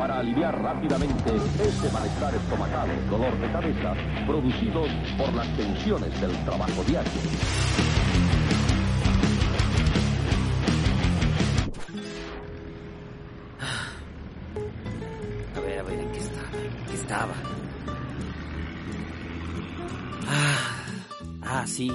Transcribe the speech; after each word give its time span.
Para 0.00 0.20
aliviar 0.20 0.58
rápidamente 0.62 1.36
ese 1.62 1.92
malestar 1.92 2.34
estomacal, 2.34 2.88
dolor 3.10 3.38
de 3.38 3.52
cabeza, 3.52 3.94
producidos 4.26 4.88
por 5.18 5.30
las 5.34 5.46
tensiones 5.58 6.18
del 6.22 6.32
trabajo 6.46 6.82
diario. 6.84 7.10
A 15.54 15.60
ver, 15.60 15.78
a 15.80 15.82
ver, 15.82 16.00
¿en 16.00 16.12
qué 16.12 16.18
estaba? 16.18 16.48
¿En 16.54 16.86
qué 16.86 16.94
estaba? 16.94 17.34
Ah, 20.26 20.86
ah, 21.42 21.66
sí. 21.66 21.92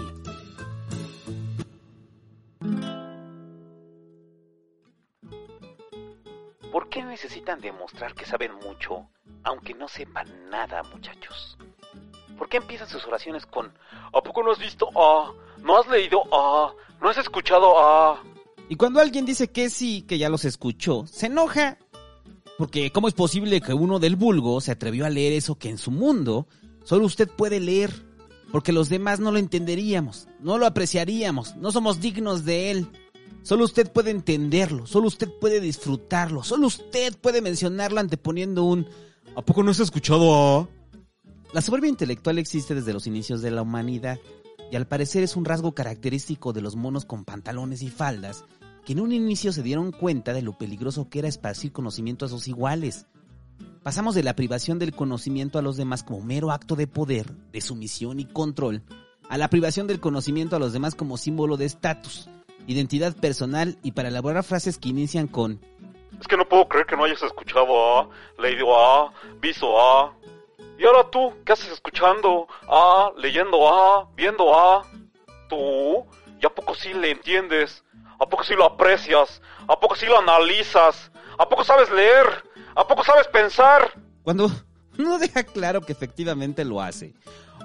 Necesitan 7.16 7.62
demostrar 7.62 8.14
que 8.14 8.26
saben 8.26 8.52
mucho, 8.56 9.08
aunque 9.44 9.74
no 9.74 9.88
sepan 9.88 10.28
nada, 10.50 10.84
muchachos? 10.84 11.58
¿Por 12.38 12.50
qué 12.50 12.58
empiezan 12.58 12.90
sus 12.90 13.06
oraciones 13.06 13.46
con 13.46 13.72
¿A 14.14 14.22
poco 14.22 14.44
no 14.44 14.52
has 14.52 14.60
visto? 14.60 14.90
Ah, 14.98 15.32
¿no 15.64 15.80
has 15.80 15.88
leído? 15.88 16.24
Ah, 16.34 16.74
¿no 17.02 17.10
has 17.10 17.18
escuchado? 17.18 17.74
Ah. 17.78 18.22
Y 18.68 18.76
cuando 18.76 19.00
alguien 19.00 19.26
dice 19.26 19.50
que 19.50 19.70
sí, 19.70 20.02
que 20.02 20.18
ya 20.18 20.28
los 20.28 20.44
escuchó, 20.44 21.08
se 21.08 21.28
enoja. 21.28 21.78
Porque 22.58 22.92
¿cómo 22.92 23.08
es 23.08 23.14
posible 23.14 23.62
que 23.62 23.74
uno 23.74 24.00
del 24.00 24.18
vulgo 24.18 24.60
se 24.60 24.72
atrevió 24.72 25.06
a 25.06 25.10
leer 25.10 25.32
eso 25.32 25.58
que 25.58 25.70
en 25.70 25.78
su 25.78 25.92
mundo 25.92 26.48
solo 26.84 27.06
usted 27.06 27.30
puede 27.30 27.62
leer? 27.62 27.94
Porque 28.52 28.74
los 28.74 28.90
demás 28.90 29.22
no 29.22 29.32
lo 29.32 29.40
entenderíamos, 29.40 30.28
no 30.42 30.58
lo 30.58 30.66
apreciaríamos, 30.66 31.56
no 31.56 31.72
somos 31.72 32.02
dignos 32.02 32.44
de 32.44 32.72
él. 32.72 32.88
Solo 33.46 33.66
usted 33.66 33.92
puede 33.92 34.10
entenderlo, 34.10 34.88
solo 34.88 35.06
usted 35.06 35.30
puede 35.40 35.60
disfrutarlo, 35.62 36.44
solo 36.44 36.66
usted 36.66 37.16
puede 37.16 37.44
mencionarlo 37.44 38.00
anteponiendo 38.00 38.64
un 38.64 38.88
¿A 39.36 39.44
poco 39.44 39.62
no 39.62 39.70
has 39.70 39.80
escuchado 39.80 40.34
a? 40.34 40.68
La 41.54 41.62
soberbia 41.62 41.92
intelectual 41.92 42.40
existe 42.40 42.74
desde 42.74 42.92
los 42.92 43.06
inicios 43.06 43.44
de 43.44 43.52
la 43.52 43.62
humanidad 43.62 44.18
y 44.72 44.76
al 44.76 44.88
parecer 44.88 45.22
es 45.22 45.36
un 45.36 45.46
rasgo 45.46 45.76
característico 45.76 46.54
de 46.54 46.62
los 46.62 46.76
monos 46.76 47.06
con 47.06 47.24
pantalones 47.24 47.84
y 47.84 47.90
faldas 47.90 48.46
que 48.84 48.94
en 48.94 49.00
un 49.00 49.12
inicio 49.12 49.54
se 49.54 49.62
dieron 49.62 49.92
cuenta 49.92 50.34
de 50.34 50.42
lo 50.42 50.58
peligroso 50.58 51.08
que 51.10 51.20
era 51.20 51.28
esparcir 51.28 51.72
conocimiento 51.72 52.26
a 52.26 52.30
sus 52.30 52.48
iguales. 52.48 53.06
Pasamos 53.84 54.16
de 54.16 54.24
la 54.24 54.36
privación 54.36 54.80
del 54.80 54.96
conocimiento 54.96 55.60
a 55.60 55.62
los 55.62 55.78
demás 55.78 56.02
como 56.02 56.20
mero 56.22 56.50
acto 56.50 56.76
de 56.76 56.88
poder, 56.88 57.32
de 57.52 57.62
sumisión 57.62 58.20
y 58.20 58.26
control, 58.26 58.82
a 59.30 59.38
la 59.38 59.52
privación 59.52 59.86
del 59.86 60.00
conocimiento 60.00 60.56
a 60.56 60.60
los 60.60 60.74
demás 60.74 60.96
como 60.96 61.16
símbolo 61.16 61.58
de 61.58 61.66
estatus, 61.66 62.28
identidad 62.68 63.16
personal 63.16 63.78
y 63.84 63.92
para 63.92 64.10
elaborar 64.10 64.44
frases 64.44 64.78
que 64.78 64.90
inician 64.90 65.28
con 65.28 65.60
Es 66.20 66.28
que 66.28 66.38
no 66.38 66.48
puedo 66.48 66.68
creer 66.68 66.86
que 66.86 66.96
no 66.96 67.04
hayas 67.04 67.22
escuchado 67.24 68.00
A, 68.00 68.10
leído 68.40 68.78
A, 68.78 69.14
visto 69.40 69.80
A. 69.80 70.14
Y 70.78 70.86
ahora 70.86 71.10
tú, 71.10 71.34
¿qué 71.46 71.54
haces 71.54 71.72
escuchando 71.72 72.48
A, 72.68 73.12
leyendo 73.18 73.68
A, 73.68 74.10
viendo 74.16 74.58
A? 74.58 74.86
Tú, 75.48 76.06
¿y 76.42 76.46
a 76.46 76.50
poco 76.50 76.76
sí 76.76 76.94
le 76.94 77.12
entiendes? 77.12 77.84
¿A 78.20 78.26
poco 78.26 78.44
sí 78.44 78.54
lo 78.56 78.66
aprecias? 78.66 79.42
¿A 79.68 79.80
poco 79.80 79.96
sí 79.96 80.06
lo 80.06 80.20
analizas? 80.20 81.12
¿A 81.38 81.48
poco 81.48 81.64
sabes 81.64 81.90
leer? 81.92 82.26
¿A 82.76 82.88
poco 82.88 83.04
sabes 83.04 83.28
pensar? 83.28 83.94
Cuando 84.24 84.50
no 84.98 85.18
deja 85.18 85.44
claro 85.44 85.82
que 85.82 85.92
efectivamente 85.92 86.66
lo 86.66 86.82
hace. 86.82 87.14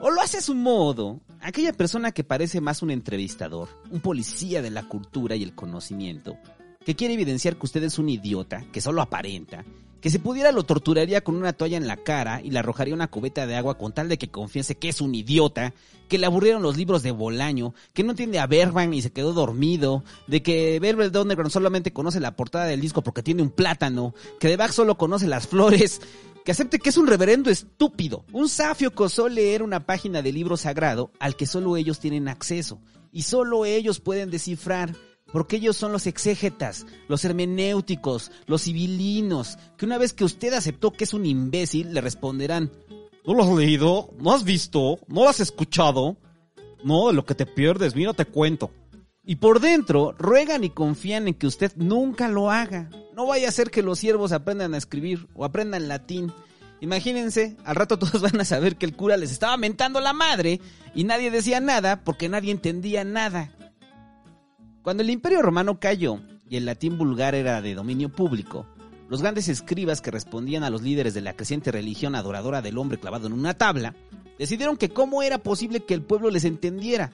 O 0.00 0.10
lo 0.10 0.20
hace 0.20 0.38
a 0.38 0.42
su 0.42 0.54
modo, 0.54 1.20
aquella 1.40 1.72
persona 1.72 2.12
que 2.12 2.24
parece 2.24 2.60
más 2.60 2.82
un 2.82 2.90
entrevistador, 2.90 3.68
un 3.90 4.00
policía 4.00 4.62
de 4.62 4.70
la 4.70 4.84
cultura 4.84 5.36
y 5.36 5.42
el 5.42 5.54
conocimiento, 5.54 6.38
que 6.84 6.96
quiere 6.96 7.14
evidenciar 7.14 7.56
que 7.56 7.66
usted 7.66 7.82
es 7.82 7.98
un 7.98 8.08
idiota, 8.08 8.64
que 8.72 8.80
solo 8.80 9.02
aparenta, 9.02 9.64
que 10.00 10.10
si 10.10 10.18
pudiera 10.18 10.52
lo 10.52 10.64
torturaría 10.64 11.22
con 11.22 11.36
una 11.36 11.52
toalla 11.52 11.76
en 11.76 11.86
la 11.86 11.96
cara 11.96 12.40
y 12.42 12.50
le 12.50 12.58
arrojaría 12.58 12.94
una 12.94 13.08
cubeta 13.08 13.46
de 13.46 13.56
agua 13.56 13.78
con 13.78 13.92
tal 13.92 14.08
de 14.08 14.18
que 14.18 14.30
confiese 14.30 14.76
que 14.76 14.88
es 14.88 15.00
un 15.00 15.14
idiota, 15.14 15.74
que 16.08 16.18
le 16.18 16.26
aburrieron 16.26 16.62
los 16.62 16.76
libros 16.76 17.02
de 17.02 17.10
Bolaño, 17.10 17.74
que 17.92 18.02
no 18.02 18.10
entiende 18.10 18.38
a 18.38 18.46
Bergman 18.46 18.94
y 18.94 19.02
se 19.02 19.12
quedó 19.12 19.32
dormido, 19.32 20.02
de 20.26 20.42
que 20.42 20.80
Velvet 20.80 21.14
Underground 21.14 21.52
solamente 21.52 21.92
conoce 21.92 22.20
la 22.20 22.36
portada 22.36 22.64
del 22.64 22.80
disco 22.80 23.02
porque 23.02 23.22
tiene 23.22 23.42
un 23.42 23.50
plátano, 23.50 24.14
que 24.38 24.48
de 24.48 24.56
Bach 24.56 24.72
solo 24.72 24.96
conoce 24.96 25.26
las 25.28 25.46
flores, 25.46 26.00
que 26.44 26.52
acepte 26.52 26.78
que 26.78 26.88
es 26.88 26.96
un 26.96 27.06
reverendo 27.06 27.50
estúpido, 27.50 28.24
un 28.32 28.48
safio 28.48 28.92
que 28.94 29.02
osó 29.02 29.28
leer 29.28 29.62
una 29.62 29.86
página 29.86 30.22
de 30.22 30.32
libro 30.32 30.56
sagrado 30.56 31.12
al 31.20 31.36
que 31.36 31.46
solo 31.46 31.76
ellos 31.76 32.00
tienen 32.00 32.28
acceso 32.28 32.80
y 33.12 33.22
solo 33.22 33.64
ellos 33.64 34.00
pueden 34.00 34.30
descifrar. 34.30 34.94
Porque 35.32 35.56
ellos 35.56 35.76
son 35.76 35.92
los 35.92 36.06
exégetas, 36.06 36.86
los 37.08 37.24
hermenéuticos, 37.24 38.32
los 38.46 38.62
civilinos, 38.62 39.58
que 39.76 39.86
una 39.86 39.98
vez 39.98 40.12
que 40.12 40.24
usted 40.24 40.52
aceptó 40.52 40.92
que 40.92 41.04
es 41.04 41.14
un 41.14 41.24
imbécil, 41.24 41.94
le 41.94 42.00
responderán, 42.00 42.70
¿no 43.24 43.34
lo 43.34 43.44
has 43.44 43.50
leído? 43.50 44.10
¿No 44.18 44.32
has 44.32 44.44
visto? 44.44 44.98
¿No 45.06 45.22
lo 45.22 45.28
has 45.28 45.40
escuchado? 45.40 46.16
No, 46.82 47.08
de 47.08 47.14
lo 47.14 47.24
que 47.24 47.34
te 47.34 47.46
pierdes, 47.46 47.94
mira 47.94 48.12
te 48.12 48.24
cuento. 48.24 48.70
Y 49.22 49.36
por 49.36 49.60
dentro 49.60 50.12
ruegan 50.18 50.64
y 50.64 50.70
confían 50.70 51.28
en 51.28 51.34
que 51.34 51.46
usted 51.46 51.72
nunca 51.76 52.28
lo 52.28 52.50
haga. 52.50 52.90
No 53.14 53.26
vaya 53.26 53.48
a 53.48 53.52
ser 53.52 53.70
que 53.70 53.82
los 53.82 53.98
siervos 53.98 54.32
aprendan 54.32 54.74
a 54.74 54.78
escribir 54.78 55.28
o 55.34 55.44
aprendan 55.44 55.88
latín. 55.88 56.32
Imagínense, 56.80 57.56
al 57.64 57.76
rato 57.76 57.98
todos 57.98 58.22
van 58.32 58.40
a 58.40 58.44
saber 58.44 58.76
que 58.76 58.86
el 58.86 58.96
cura 58.96 59.16
les 59.16 59.30
estaba 59.30 59.56
mentando 59.56 60.00
la 60.00 60.12
madre 60.12 60.60
y 60.94 61.04
nadie 61.04 61.30
decía 61.30 61.60
nada 61.60 62.02
porque 62.02 62.28
nadie 62.28 62.50
entendía 62.50 63.04
nada. 63.04 63.52
Cuando 64.82 65.02
el 65.02 65.10
imperio 65.10 65.42
romano 65.42 65.78
cayó 65.78 66.20
y 66.48 66.56
el 66.56 66.64
latín 66.64 66.96
vulgar 66.96 67.34
era 67.34 67.60
de 67.60 67.74
dominio 67.74 68.08
público, 68.08 68.66
los 69.10 69.20
grandes 69.20 69.48
escribas 69.48 70.00
que 70.00 70.10
respondían 70.10 70.64
a 70.64 70.70
los 70.70 70.80
líderes 70.80 71.12
de 71.12 71.20
la 71.20 71.34
creciente 71.34 71.70
religión 71.70 72.14
adoradora 72.14 72.62
del 72.62 72.78
hombre 72.78 72.98
clavado 72.98 73.26
en 73.26 73.34
una 73.34 73.52
tabla, 73.52 73.94
decidieron 74.38 74.78
que 74.78 74.88
cómo 74.88 75.22
era 75.22 75.36
posible 75.36 75.80
que 75.80 75.92
el 75.92 76.00
pueblo 76.00 76.30
les 76.30 76.46
entendiera. 76.46 77.12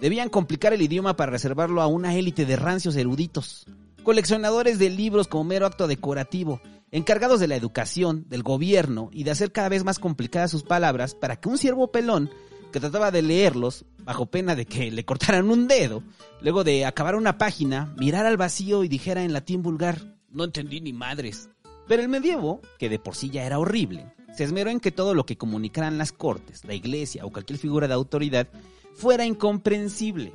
Debían 0.00 0.28
complicar 0.28 0.72
el 0.72 0.82
idioma 0.82 1.16
para 1.16 1.32
reservarlo 1.32 1.82
a 1.82 1.88
una 1.88 2.14
élite 2.14 2.46
de 2.46 2.54
rancios 2.54 2.94
eruditos, 2.94 3.66
coleccionadores 4.04 4.78
de 4.78 4.88
libros 4.88 5.26
como 5.26 5.42
mero 5.42 5.66
acto 5.66 5.88
decorativo, 5.88 6.60
encargados 6.92 7.40
de 7.40 7.48
la 7.48 7.56
educación, 7.56 8.26
del 8.28 8.44
gobierno 8.44 9.10
y 9.12 9.24
de 9.24 9.32
hacer 9.32 9.50
cada 9.50 9.70
vez 9.70 9.82
más 9.82 9.98
complicadas 9.98 10.52
sus 10.52 10.62
palabras 10.62 11.16
para 11.16 11.34
que 11.34 11.48
un 11.48 11.58
siervo 11.58 11.90
pelón 11.90 12.30
que 12.72 12.80
trataba 12.80 13.10
de 13.10 13.22
leerlos, 13.22 13.84
bajo 14.04 14.26
pena 14.26 14.54
de 14.54 14.66
que 14.66 14.90
le 14.90 15.04
cortaran 15.04 15.50
un 15.50 15.68
dedo, 15.68 16.02
luego 16.40 16.64
de 16.64 16.84
acabar 16.84 17.14
una 17.14 17.38
página, 17.38 17.94
mirara 17.98 18.28
al 18.28 18.36
vacío 18.36 18.84
y 18.84 18.88
dijera 18.88 19.22
en 19.22 19.32
latín 19.32 19.62
vulgar, 19.62 20.16
no 20.30 20.44
entendí 20.44 20.80
ni 20.80 20.92
madres. 20.92 21.50
Pero 21.86 22.02
el 22.02 22.08
medievo, 22.08 22.60
que 22.78 22.88
de 22.88 22.98
por 22.98 23.14
sí 23.14 23.30
ya 23.30 23.44
era 23.44 23.58
horrible, 23.58 24.12
se 24.36 24.44
esmeró 24.44 24.70
en 24.70 24.80
que 24.80 24.92
todo 24.92 25.14
lo 25.14 25.24
que 25.24 25.38
comunicaran 25.38 25.98
las 25.98 26.12
cortes, 26.12 26.64
la 26.64 26.74
iglesia 26.74 27.24
o 27.24 27.32
cualquier 27.32 27.58
figura 27.58 27.88
de 27.88 27.94
autoridad 27.94 28.46
fuera 28.94 29.24
incomprensible. 29.24 30.32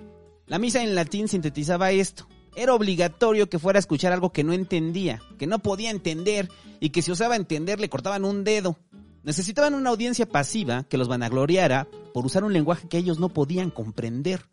La 0.47 0.59
misa 0.59 0.83
en 0.83 0.95
latín 0.95 1.27
sintetizaba 1.27 1.91
esto. 1.91 2.27
Era 2.55 2.73
obligatorio 2.73 3.49
que 3.49 3.59
fuera 3.59 3.77
a 3.77 3.81
escuchar 3.81 4.13
algo 4.13 4.31
que 4.31 4.43
no 4.43 4.53
entendía, 4.53 5.21
que 5.37 5.47
no 5.47 5.59
podía 5.59 5.89
entender 5.89 6.49
y 6.79 6.89
que 6.89 7.01
si 7.01 7.11
osaba 7.11 7.35
entender 7.35 7.79
le 7.79 7.89
cortaban 7.89 8.25
un 8.25 8.43
dedo. 8.43 8.77
Necesitaban 9.23 9.73
una 9.73 9.89
audiencia 9.89 10.27
pasiva 10.27 10.83
que 10.83 10.97
los 10.97 11.07
vanagloriara 11.07 11.87
por 12.13 12.25
usar 12.25 12.43
un 12.43 12.51
lenguaje 12.51 12.89
que 12.89 12.97
ellos 12.97 13.19
no 13.19 13.29
podían 13.29 13.69
comprender. 13.69 14.49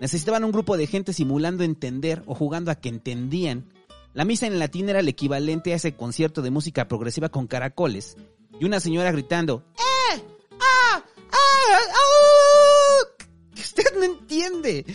Necesitaban 0.00 0.44
un 0.44 0.52
grupo 0.52 0.76
de 0.78 0.86
gente 0.86 1.12
simulando 1.12 1.62
entender 1.62 2.22
o 2.26 2.34
jugando 2.34 2.70
a 2.70 2.76
que 2.76 2.88
entendían. 2.88 3.68
La 4.14 4.24
misa 4.24 4.46
en 4.46 4.58
latín 4.58 4.88
era 4.88 5.00
el 5.00 5.08
equivalente 5.08 5.72
a 5.72 5.76
ese 5.76 5.94
concierto 5.94 6.40
de 6.40 6.50
música 6.50 6.88
progresiva 6.88 7.28
con 7.28 7.46
caracoles 7.46 8.16
y 8.58 8.64
una 8.64 8.80
señora 8.80 9.12
gritando 9.12 9.62
¡Eh! 9.76 10.22
¡Ah! 10.58 11.04
¡Ah! 11.30 11.78
¡Ah! 11.92 13.24
Que 13.54 13.60
usted 13.60 13.94
no 13.96 14.04
entiende. 14.04 14.86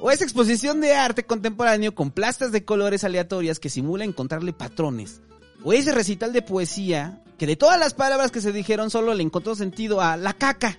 O 0.00 0.10
esa 0.10 0.24
exposición 0.24 0.82
de 0.82 0.92
arte 0.92 1.24
contemporáneo 1.24 1.94
con 1.94 2.10
plastas 2.10 2.52
de 2.52 2.66
colores 2.66 3.04
aleatorias 3.04 3.58
que 3.58 3.70
simula 3.70 4.04
encontrarle 4.04 4.52
patrones. 4.52 5.22
O 5.68 5.72
ese 5.72 5.90
recital 5.90 6.32
de 6.32 6.42
poesía 6.42 7.20
que 7.38 7.46
de 7.48 7.56
todas 7.56 7.76
las 7.80 7.92
palabras 7.92 8.30
que 8.30 8.40
se 8.40 8.52
dijeron 8.52 8.88
solo 8.88 9.14
le 9.14 9.24
encontró 9.24 9.56
sentido 9.56 10.00
a 10.00 10.16
la 10.16 10.32
caca. 10.32 10.78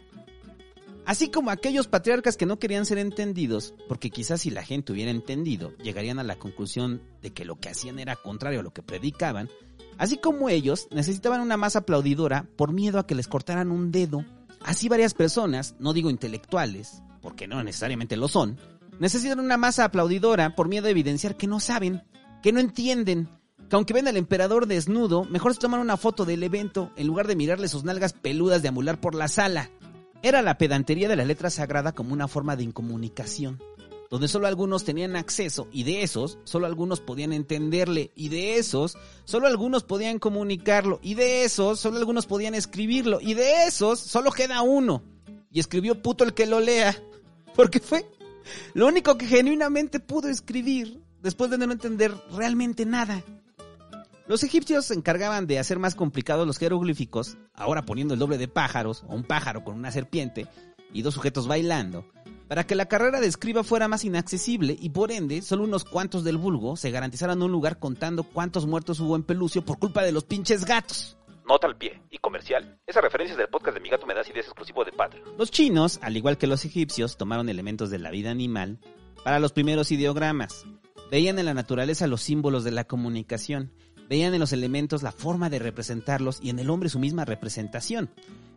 Así 1.06 1.30
como 1.30 1.52
aquellos 1.52 1.88
patriarcas 1.88 2.38
que 2.38 2.46
no 2.46 2.58
querían 2.58 2.86
ser 2.86 2.98
entendidos, 2.98 3.74
porque 3.90 4.10
quizás 4.10 4.40
si 4.40 4.50
la 4.50 4.64
gente 4.64 4.94
hubiera 4.94 5.12
entendido, 5.12 5.76
llegarían 5.84 6.20
a 6.20 6.24
la 6.24 6.38
conclusión 6.38 7.02
de 7.22 7.34
que 7.34 7.44
lo 7.44 7.58
que 7.58 7.68
hacían 7.68 8.00
era 8.00 8.16
contrario 8.16 8.62
a 8.62 8.64
lo 8.64 8.72
que 8.72 8.82
predicaban, 8.82 9.50
así 9.98 10.20
como 10.20 10.48
ellos 10.48 10.88
necesitaban 10.90 11.42
una 11.42 11.58
masa 11.58 11.80
aplaudidora 11.80 12.48
por 12.56 12.72
miedo 12.72 12.98
a 12.98 13.06
que 13.06 13.16
les 13.16 13.28
cortaran 13.28 13.72
un 13.72 13.92
dedo, 13.92 14.24
Así 14.62 14.90
varias 14.90 15.14
personas, 15.14 15.76
no 15.80 15.94
digo 15.94 16.10
intelectuales, 16.10 17.04
porque 17.22 17.48
no 17.48 17.64
necesariamente 17.64 18.18
lo 18.18 18.28
son, 18.28 18.58
necesitan 19.00 19.40
una 19.40 19.58
masa 19.58 19.86
aplaudidora 19.86 20.56
por 20.56 20.68
miedo 20.68 20.88
a 20.88 20.92
evidenciar 20.92 21.38
que 21.38 21.48
no 21.48 21.60
saben, 21.60 22.04
que 22.42 22.52
no 22.52 22.60
entienden, 22.60 23.30
que 23.70 23.76
aunque 23.76 23.94
ven 23.94 24.08
al 24.08 24.18
emperador 24.18 24.66
desnudo, 24.68 25.26
mejor 25.26 25.54
se 25.54 25.60
toman 25.60 25.82
una 25.82 25.98
foto 25.98 26.26
del 26.26 26.44
evento 26.44 26.92
en 26.96 27.08
lugar 27.08 27.28
de 27.28 27.36
mirarle 27.36 27.68
sus 27.68 27.84
nalgas 27.84 28.14
peludas 28.14 28.62
de 28.62 28.70
amular 28.70 29.00
por 29.00 29.14
la 29.14 29.28
sala. 29.28 29.70
Era 30.24 30.42
la 30.42 30.58
pedantería 30.58 31.08
de 31.10 31.16
la 31.16 31.26
letra 31.26 31.50
sagrada 31.50 31.92
como 31.92 32.14
una 32.14 32.28
forma 32.28 32.56
de 32.56 32.64
incomunicación, 32.64 33.62
donde 34.10 34.28
solo 34.28 34.48
algunos 34.48 34.84
tenían 34.84 35.16
acceso 35.16 35.68
y 35.72 35.84
de 35.84 36.02
esos 36.02 36.40
solo 36.44 36.66
algunos 36.66 37.02
podían 37.02 37.34
entenderle 37.34 38.12
y 38.16 38.30
de 38.30 38.58
esos 38.58 38.98
solo 39.26 39.48
algunos 39.48 39.84
podían 39.84 40.18
comunicarlo 40.18 41.00
y 41.04 41.16
de 41.16 41.44
esos 41.44 41.80
solo 41.80 41.98
algunos 41.98 42.26
podían 42.26 42.56
escribirlo 42.56 43.20
y 43.22 43.34
de 43.34 43.66
esos 43.66 44.00
solo 44.00 44.32
queda 44.32 44.62
uno. 44.62 45.04
Y 45.52 45.60
escribió 45.60 46.02
puto 46.02 46.24
el 46.24 46.34
que 46.34 46.46
lo 46.46 46.60
lea, 46.60 46.96
porque 47.56 47.80
fue 47.80 48.06
lo 48.74 48.88
único 48.88 49.18
que 49.18 49.28
genuinamente 49.28 50.00
pudo 50.00 50.30
escribir 50.30 51.02
después 51.22 51.52
de 51.52 51.58
no 51.58 51.72
entender 51.72 52.14
realmente 52.32 52.86
nada. 52.86 53.24
Los 54.28 54.44
egipcios 54.44 54.86
se 54.86 54.94
encargaban 54.94 55.48
de 55.48 55.58
hacer 55.58 55.80
más 55.80 55.96
complicados 55.96 56.46
los 56.46 56.58
jeroglíficos, 56.58 57.38
ahora 57.54 57.84
poniendo 57.84 58.14
el 58.14 58.20
doble 58.20 58.38
de 58.38 58.50
pájaros, 58.50 59.06
o 59.08 59.16
un 59.16 59.24
pájaro 59.24 59.64
con 59.64 59.76
una 59.76 59.90
serpiente, 59.90 60.48
y 60.92 61.02
dos 61.02 61.14
sujetos 61.14 61.48
bailando, 61.48 62.06
para 62.50 62.66
que 62.66 62.76
la 62.76 62.88
carrera 62.88 63.22
de 63.22 63.28
escriba 63.28 63.64
fuera 63.64 63.88
más 63.88 64.04
inaccesible 64.04 64.76
y 64.78 64.90
por 64.90 65.14
ende 65.14 65.42
solo 65.42 65.64
unos 65.64 65.86
cuantos 65.86 66.26
del 66.26 66.38
vulgo 66.38 66.76
se 66.76 66.92
garantizaran 66.92 67.42
un 67.42 67.54
lugar 67.54 67.80
contando 67.80 68.24
cuántos 68.24 68.66
muertos 68.66 69.00
hubo 69.00 69.16
en 69.16 69.24
Pelucio 69.24 69.64
por 69.64 69.80
culpa 69.80 70.04
de 70.04 70.12
los 70.12 70.26
pinches 70.26 70.66
gatos. 70.66 71.18
Nota 71.48 71.68
al 71.68 71.78
pie 71.78 72.02
y 72.10 72.18
comercial. 72.18 72.78
Esa 72.86 73.00
referencia 73.00 73.32
es 73.32 73.38
del 73.38 73.48
podcast 73.48 73.76
de 73.76 73.82
Mi 73.82 73.88
Gato 73.88 74.06
Me 74.06 74.14
Das 74.14 74.30
Ideas 74.30 74.48
exclusivo 74.48 74.84
de 74.84 74.92
Patreon. 74.92 75.38
Los 75.38 75.52
chinos, 75.52 76.00
al 76.02 76.18
igual 76.18 76.38
que 76.38 76.48
los 76.48 76.66
egipcios, 76.66 77.16
tomaron 77.16 77.48
elementos 77.48 77.90
de 77.90 78.00
la 78.00 78.12
vida 78.12 78.30
animal 78.32 78.80
para 79.24 79.40
los 79.40 79.54
primeros 79.54 79.90
ideogramas. 79.94 80.66
Veían 81.10 81.40
en 81.40 81.46
la 81.46 81.54
naturaleza 81.54 82.08
los 82.08 82.22
símbolos 82.22 82.66
de 82.66 82.72
la 82.72 82.84
comunicación 82.84 83.72
veían 84.10 84.34
en 84.34 84.40
los 84.40 84.54
elementos 84.54 85.04
la 85.04 85.12
forma 85.12 85.50
de 85.50 85.60
representarlos 85.60 86.40
y 86.42 86.50
en 86.50 86.60
el 86.60 86.70
hombre 86.70 86.90
su 86.90 87.00
misma 87.00 87.26
representación. 87.26 88.10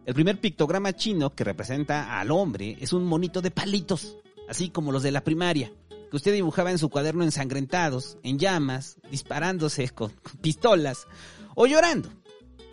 El 0.06 0.14
primer 0.14 0.40
pictograma 0.40 0.94
chino 0.94 1.34
que 1.34 1.44
representa 1.44 2.18
al 2.20 2.30
hombre 2.30 2.76
es 2.80 2.92
un 2.92 3.04
monito 3.04 3.42
de 3.42 3.50
palitos, 3.50 4.16
así 4.48 4.70
como 4.70 4.92
los 4.92 5.02
de 5.02 5.12
la 5.12 5.22
primaria, 5.22 5.72
que 6.10 6.16
usted 6.16 6.32
dibujaba 6.32 6.70
en 6.70 6.78
su 6.78 6.88
cuaderno 6.88 7.24
ensangrentados, 7.24 8.18
en 8.22 8.38
llamas, 8.38 8.96
disparándose 9.10 9.88
con 9.94 10.12
pistolas 10.40 11.06
o 11.54 11.66
llorando. 11.66 12.08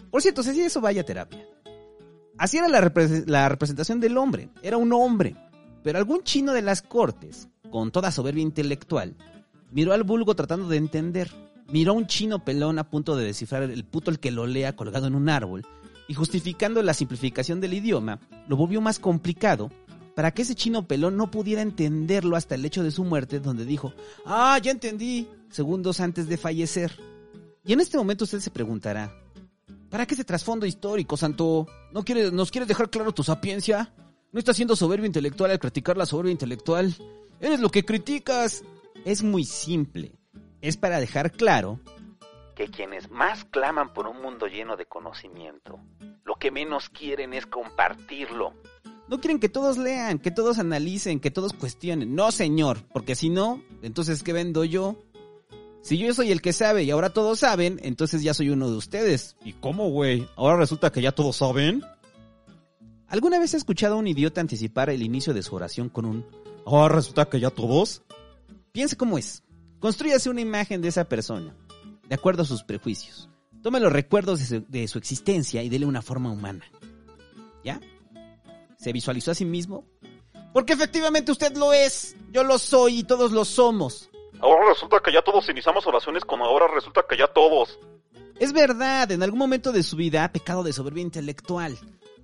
Por 0.10 0.22
cierto, 0.22 0.42
si 0.42 0.62
eso 0.62 0.82
vaya 0.82 1.06
terapia. 1.06 1.46
Así 2.38 2.58
era 2.58 2.68
la, 2.68 2.92
la 3.26 3.50
representación 3.50 4.00
del 4.00 4.18
hombre, 4.18 4.50
era 4.62 4.78
un 4.78 4.94
hombre, 4.94 5.36
pero 5.84 5.98
algún 5.98 6.24
chino 6.24 6.54
de 6.54 6.62
las 6.62 6.82
cortes, 6.82 7.50
con 7.72 7.92
toda 7.92 8.12
soberbia 8.12 8.44
intelectual, 8.44 9.16
miró 9.72 9.94
al 9.94 10.04
vulgo 10.04 10.36
tratando 10.36 10.70
de 10.70 10.78
entender 10.78 11.32
miró 11.72 11.92
a 11.92 11.96
un 11.96 12.08
chino 12.08 12.44
pelón 12.44 12.80
a 12.80 12.90
punto 12.90 13.16
de 13.16 13.26
descifrar 13.26 13.64
el 13.64 13.84
puto 13.84 14.12
el 14.12 14.20
que 14.20 14.32
lo 14.32 14.48
lea 14.48 14.76
colgado 14.76 15.08
en 15.08 15.16
un 15.16 15.30
árbol 15.30 15.66
y 16.08 16.14
justificando 16.14 16.82
la 16.82 16.94
simplificación 16.94 17.60
del 17.60 17.74
idioma, 17.74 18.20
lo 18.48 18.56
volvió 18.56 18.82
más 18.82 19.00
complicado 19.00 19.70
para 20.16 20.32
que 20.32 20.42
ese 20.42 20.56
chino 20.56 20.88
pelón 20.88 21.18
no 21.18 21.30
pudiera 21.30 21.62
entenderlo 21.62 22.36
hasta 22.36 22.56
el 22.56 22.66
hecho 22.66 22.82
de 22.82 22.92
su 22.92 23.04
muerte, 23.04 23.40
donde 23.40 23.66
dijo, 23.66 23.94
ah, 24.26 24.58
ya 24.64 24.72
entendí, 24.72 25.28
segundos 25.50 26.00
antes 26.00 26.28
de 26.28 26.38
fallecer. 26.38 26.98
Y 27.64 27.74
en 27.74 27.82
este 27.82 27.98
momento 27.98 28.24
usted 28.24 28.40
se 28.40 28.50
preguntará, 28.50 29.14
¿para 29.90 30.08
qué 30.08 30.16
ese 30.16 30.24
trasfondo 30.24 30.66
histórico, 30.66 31.18
Santo? 31.18 31.68
¿No 31.92 32.04
quiere, 32.04 32.32
¿Nos 32.32 32.50
quieres 32.50 32.68
dejar 32.68 32.90
claro 32.90 33.12
tu 33.12 33.24
sapiencia? 33.24 33.94
¿No 34.32 34.40
estás 34.40 34.56
siendo 34.56 34.76
soberbio 34.76 35.06
intelectual 35.06 35.52
al 35.52 35.60
criticar 35.60 35.98
la 35.98 36.06
soberbia 36.06 36.32
intelectual? 36.32 36.96
Eres 37.40 37.60
lo 37.60 37.70
que 37.70 37.86
criticas. 37.86 38.64
Es 39.06 39.22
muy 39.22 39.44
simple 39.44 40.17
es 40.68 40.76
para 40.76 41.00
dejar 41.00 41.32
claro 41.32 41.80
que 42.54 42.68
quienes 42.68 43.10
más 43.10 43.46
claman 43.46 43.94
por 43.94 44.08
un 44.08 44.22
mundo 44.22 44.48
lleno 44.48 44.76
de 44.76 44.86
conocimiento, 44.86 45.80
lo 46.26 46.36
que 46.36 46.52
menos 46.52 46.90
quieren 46.90 47.34
es 47.34 47.46
compartirlo. 47.46 48.54
No 49.08 49.22
quieren 49.22 49.40
que 49.40 49.48
todos 49.48 49.78
lean, 49.78 50.20
que 50.20 50.32
todos 50.32 50.60
analicen, 50.60 51.20
que 51.20 51.32
todos 51.32 51.54
cuestionen. 51.54 52.16
No, 52.16 52.32
señor, 52.32 52.80
porque 52.92 53.16
si 53.16 53.30
no, 53.30 53.62
entonces 53.82 54.24
¿qué 54.24 54.34
vendo 54.34 54.66
yo? 54.66 54.98
Si 55.82 55.98
yo 55.98 56.14
soy 56.14 56.32
el 56.32 56.42
que 56.42 56.52
sabe 56.52 56.84
y 56.84 56.92
ahora 56.92 57.14
todos 57.14 57.40
saben, 57.40 57.80
entonces 57.84 58.22
ya 58.24 58.34
soy 58.34 58.50
uno 58.50 58.70
de 58.70 58.76
ustedes. 58.76 59.38
¿Y 59.46 59.54
cómo, 59.54 59.90
güey? 59.90 60.28
¿Ahora 60.36 60.58
resulta 60.58 60.92
que 60.92 61.02
ya 61.02 61.14
todos 61.14 61.38
saben? 61.38 61.82
¿Alguna 63.08 63.40
vez 63.40 63.54
he 63.54 63.58
escuchado 63.58 63.96
a 63.96 64.00
un 64.00 64.08
idiota 64.08 64.42
anticipar 64.42 64.90
el 64.90 65.02
inicio 65.02 65.34
de 65.34 65.44
su 65.44 65.56
oración 65.56 65.88
con 65.88 66.06
un... 66.06 66.26
¿Ahora 66.66 66.96
resulta 66.96 67.30
que 67.30 67.40
ya 67.40 67.52
todos? 67.52 68.02
Piense 68.74 68.98
cómo 68.98 69.18
es. 69.18 69.44
Construyase 69.80 70.32
una 70.32 70.42
imagen 70.42 70.82
de 70.82 70.88
esa 70.88 71.08
persona, 71.08 71.56
de 72.08 72.16
acuerdo 72.16 72.42
a 72.42 72.46
sus 72.46 72.64
prejuicios. 72.64 73.30
Tome 73.62 73.80
los 73.80 73.94
recuerdos 73.94 74.40
de 74.50 74.88
su, 74.88 74.98
existencia 74.98 75.62
y 75.62 75.70
dele 75.70 75.86
una 75.86 76.02
forma 76.02 76.32
humana. 76.32 76.66
¿Ya? 77.64 77.80
¿Se 78.78 78.92
visualizó 78.92 79.32
a 79.32 79.36
sí 79.36 79.46
mismo? 79.46 79.86
Porque 80.52 80.74
efectivamente 80.74 81.32
usted 81.32 81.56
lo 81.56 81.74
es, 81.74 82.16
yo 82.32 82.44
lo 82.44 82.58
soy 82.58 83.00
y 83.00 83.04
todos 83.04 83.32
lo 83.32 83.46
somos. 83.46 84.10
Ahora 84.40 84.70
resulta 84.70 85.00
que 85.00 85.14
ya 85.14 85.22
todos 85.22 85.48
iniciamos 85.50 85.86
oraciones 85.86 86.26
con 86.26 86.42
ahora 86.42 86.68
resulta 86.74 87.04
que 87.08 87.18
ya 87.18 87.28
todos. 87.28 87.80
Es 88.40 88.54
verdad, 88.54 89.12
en 89.12 89.22
algún 89.22 89.40
momento 89.40 89.72
de 89.72 89.84
su 89.84 89.96
vida 89.96 90.24
ha 90.24 90.32
pecado 90.32 90.64
de 90.64 90.74
soberbia 90.74 91.04
intelectual. 91.04 91.78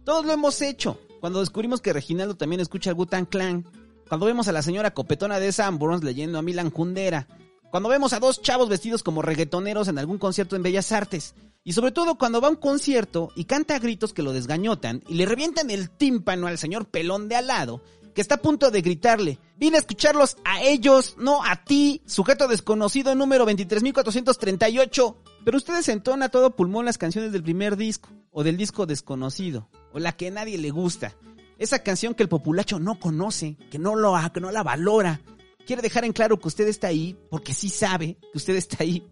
Todos 0.03 0.25
lo 0.25 0.33
hemos 0.33 0.59
hecho. 0.61 0.99
Cuando 1.19 1.39
descubrimos 1.39 1.81
que 1.81 1.93
Reginaldo 1.93 2.35
también 2.35 2.61
escucha 2.61 2.89
el 2.89 2.95
Gutan 2.95 3.25
Clan. 3.25 3.65
Cuando 4.07 4.25
vemos 4.25 4.47
a 4.47 4.51
la 4.51 4.61
señora 4.61 4.93
copetona 4.93 5.39
de 5.39 5.51
Sanborns 5.51 6.03
leyendo 6.03 6.37
a 6.37 6.41
Milan 6.41 6.69
Kundera 6.69 7.27
cuando 7.73 7.89
vemos 7.89 8.13
a 8.13 8.19
dos 8.19 8.39
chavos 8.39 8.69
vestidos 8.69 9.01
como 9.01 9.23
reggaetoneros 9.23 9.87
en 9.87 9.97
algún 9.97 10.19
concierto 10.19 10.55
en 10.55 10.61
Bellas 10.61 10.91
Artes. 10.91 11.33
Y 11.63 11.73
sobre 11.73 11.91
todo 11.91 12.19
cuando 12.19 12.39
va 12.39 12.47
a 12.47 12.51
un 12.51 12.57
concierto 12.57 13.31
y 13.35 13.45
canta 13.45 13.75
a 13.75 13.79
gritos 13.79 14.13
que 14.13 14.21
lo 14.21 14.31
desgañotan 14.31 15.03
y 15.07 15.15
le 15.15 15.25
revientan 15.25 15.71
el 15.71 15.89
tímpano 15.89 16.45
al 16.45 16.59
señor 16.59 16.85
pelón 16.85 17.29
de 17.29 17.35
al 17.35 17.47
lado, 17.47 17.81
que 18.13 18.21
está 18.21 18.35
a 18.35 18.41
punto 18.43 18.69
de 18.69 18.83
gritarle, 18.83 19.39
vine 19.57 19.77
a 19.77 19.79
escucharlos 19.79 20.37
a 20.45 20.61
ellos, 20.61 21.15
no 21.17 21.43
a 21.43 21.63
ti, 21.63 22.03
sujeto 22.05 22.47
desconocido 22.47 23.15
número 23.15 23.43
23438. 23.43 25.17
Pero 25.43 25.57
ustedes 25.57 25.89
entona 25.89 26.29
todo 26.29 26.55
pulmón 26.55 26.85
las 26.85 26.99
canciones 26.99 27.31
del 27.31 27.41
primer 27.41 27.75
disco, 27.75 28.09
o 28.29 28.43
del 28.43 28.55
disco 28.55 28.85
desconocido, 28.85 29.67
o 29.93 29.97
la 29.97 30.11
que 30.11 30.27
a 30.27 30.31
nadie 30.31 30.59
le 30.59 30.69
gusta. 30.69 31.15
Esa 31.57 31.79
canción 31.79 32.13
que 32.13 32.21
el 32.21 32.29
populacho 32.29 32.77
no 32.77 32.99
conoce, 32.99 33.57
que 33.71 33.79
no, 33.79 33.95
lo, 33.95 34.13
que 34.31 34.41
no 34.41 34.51
la 34.51 34.61
valora, 34.61 35.21
quiere 35.65 35.81
dejar 35.81 36.05
en 36.05 36.13
claro 36.13 36.39
que 36.39 36.47
usted 36.47 36.67
está 36.67 36.87
ahí 36.87 37.17
porque 37.29 37.53
sí 37.53 37.69
sabe 37.69 38.17
que 38.31 38.37
usted 38.37 38.55
está 38.55 38.77
ahí, 38.83 39.05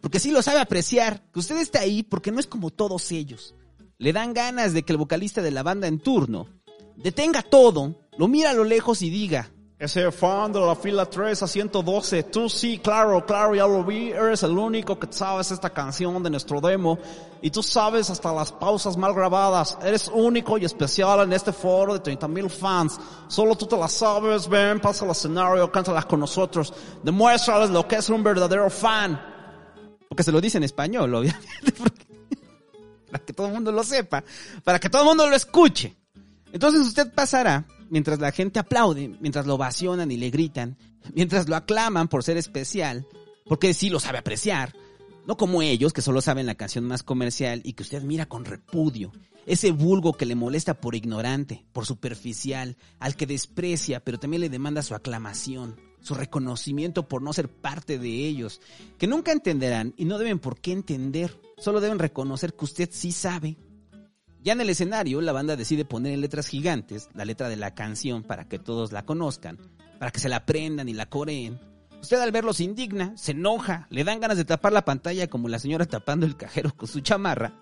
porque 0.00 0.20
sí 0.20 0.30
lo 0.30 0.42
sabe 0.42 0.60
apreciar, 0.60 1.22
que 1.32 1.40
usted 1.40 1.56
está 1.56 1.80
ahí 1.80 2.02
porque 2.02 2.30
no 2.30 2.40
es 2.40 2.46
como 2.46 2.70
todos 2.70 3.10
ellos. 3.12 3.54
Le 3.98 4.12
dan 4.12 4.34
ganas 4.34 4.72
de 4.72 4.82
que 4.82 4.92
el 4.92 4.98
vocalista 4.98 5.42
de 5.42 5.50
la 5.50 5.62
banda 5.62 5.86
en 5.86 5.98
turno 5.98 6.48
detenga 6.96 7.42
todo, 7.42 7.96
lo 8.18 8.28
mira 8.28 8.50
a 8.50 8.54
lo 8.54 8.64
lejos 8.64 9.02
y 9.02 9.10
diga, 9.10 9.50
ese 9.78 10.12
fan 10.12 10.52
de 10.52 10.60
la 10.60 10.76
fila 10.76 11.04
3 11.04 11.42
a 11.42 11.48
112, 11.48 12.22
tú 12.24 12.48
sí, 12.48 12.78
claro, 12.78 13.26
claro, 13.26 13.54
ya 13.56 13.66
lo 13.66 13.84
vi, 13.84 14.10
eres 14.10 14.44
el 14.44 14.56
único 14.56 14.98
que 14.98 15.08
sabes 15.10 15.50
esta 15.50 15.70
canción 15.70 16.22
de 16.22 16.30
nuestro 16.30 16.60
demo. 16.60 16.98
Y 17.42 17.50
tú 17.50 17.62
sabes 17.62 18.08
hasta 18.08 18.32
las 18.32 18.52
pausas 18.52 18.96
mal 18.96 19.12
grabadas, 19.12 19.76
eres 19.82 20.08
único 20.08 20.56
y 20.56 20.64
especial 20.64 21.20
en 21.20 21.32
este 21.32 21.52
foro 21.52 21.92
de 21.94 22.00
30 22.00 22.28
mil 22.28 22.48
fans, 22.48 22.98
solo 23.28 23.56
tú 23.56 23.66
te 23.66 23.76
las 23.76 23.92
sabes, 23.92 24.48
ven, 24.48 24.80
pasa 24.80 25.04
al 25.04 25.10
escenario, 25.10 25.70
cántalas 25.70 26.06
con 26.06 26.20
nosotros, 26.20 26.72
demuéstrales 27.02 27.68
lo 27.70 27.86
que 27.86 27.96
es 27.96 28.08
un 28.08 28.22
verdadero 28.22 28.70
fan. 28.70 29.20
Porque 30.08 30.22
se 30.22 30.32
lo 30.32 30.40
dice 30.40 30.58
en 30.58 30.64
español, 30.64 31.12
obviamente, 31.14 31.72
para 33.10 33.24
que 33.24 33.32
todo 33.32 33.48
el 33.48 33.54
mundo 33.54 33.72
lo 33.72 33.82
sepa, 33.82 34.22
para 34.62 34.78
que 34.78 34.88
todo 34.88 35.02
el 35.02 35.08
mundo 35.08 35.28
lo 35.28 35.34
escuche. 35.34 35.94
Entonces 36.52 36.86
usted 36.86 37.12
pasará 37.12 37.64
mientras 37.90 38.18
la 38.18 38.32
gente 38.32 38.58
aplaude, 38.58 39.16
mientras 39.20 39.46
lo 39.46 39.54
ovacionan 39.54 40.10
y 40.10 40.16
le 40.16 40.30
gritan, 40.30 40.76
mientras 41.14 41.48
lo 41.48 41.56
aclaman 41.56 42.08
por 42.08 42.22
ser 42.22 42.36
especial, 42.36 43.06
porque 43.46 43.74
sí 43.74 43.90
lo 43.90 44.00
sabe 44.00 44.18
apreciar, 44.18 44.74
no 45.26 45.36
como 45.36 45.62
ellos 45.62 45.92
que 45.92 46.02
solo 46.02 46.20
saben 46.20 46.46
la 46.46 46.54
canción 46.54 46.84
más 46.84 47.02
comercial 47.02 47.62
y 47.64 47.72
que 47.72 47.82
usted 47.82 48.02
mira 48.02 48.26
con 48.26 48.44
repudio, 48.44 49.12
ese 49.46 49.72
vulgo 49.72 50.14
que 50.14 50.26
le 50.26 50.34
molesta 50.34 50.74
por 50.74 50.94
ignorante, 50.94 51.64
por 51.72 51.86
superficial, 51.86 52.76
al 52.98 53.16
que 53.16 53.26
desprecia, 53.26 54.00
pero 54.00 54.18
también 54.18 54.40
le 54.40 54.48
demanda 54.48 54.82
su 54.82 54.94
aclamación, 54.94 55.76
su 56.00 56.14
reconocimiento 56.14 57.08
por 57.08 57.22
no 57.22 57.32
ser 57.32 57.48
parte 57.48 57.98
de 57.98 58.26
ellos, 58.26 58.60
que 58.98 59.06
nunca 59.06 59.32
entenderán 59.32 59.94
y 59.96 60.04
no 60.04 60.18
deben 60.18 60.38
por 60.38 60.60
qué 60.60 60.72
entender, 60.72 61.38
solo 61.58 61.80
deben 61.80 61.98
reconocer 61.98 62.54
que 62.54 62.64
usted 62.64 62.88
sí 62.92 63.12
sabe 63.12 63.56
ya 64.44 64.52
en 64.52 64.60
el 64.60 64.68
escenario, 64.68 65.22
la 65.22 65.32
banda 65.32 65.56
decide 65.56 65.86
poner 65.86 66.12
en 66.12 66.20
letras 66.20 66.48
gigantes 66.48 67.08
la 67.14 67.24
letra 67.24 67.48
de 67.48 67.56
la 67.56 67.74
canción 67.74 68.22
para 68.22 68.46
que 68.46 68.58
todos 68.58 68.92
la 68.92 69.06
conozcan, 69.06 69.58
para 69.98 70.10
que 70.10 70.20
se 70.20 70.28
la 70.28 70.36
aprendan 70.36 70.88
y 70.88 70.92
la 70.92 71.06
coreen. 71.06 71.58
Usted 72.02 72.20
al 72.20 72.30
verlo 72.30 72.52
se 72.52 72.64
indigna, 72.64 73.16
se 73.16 73.32
enoja, 73.32 73.86
le 73.88 74.04
dan 74.04 74.20
ganas 74.20 74.36
de 74.36 74.44
tapar 74.44 74.72
la 74.72 74.84
pantalla 74.84 75.28
como 75.28 75.48
la 75.48 75.58
señora 75.58 75.86
tapando 75.86 76.26
el 76.26 76.36
cajero 76.36 76.76
con 76.76 76.86
su 76.86 77.00
chamarra. 77.00 77.54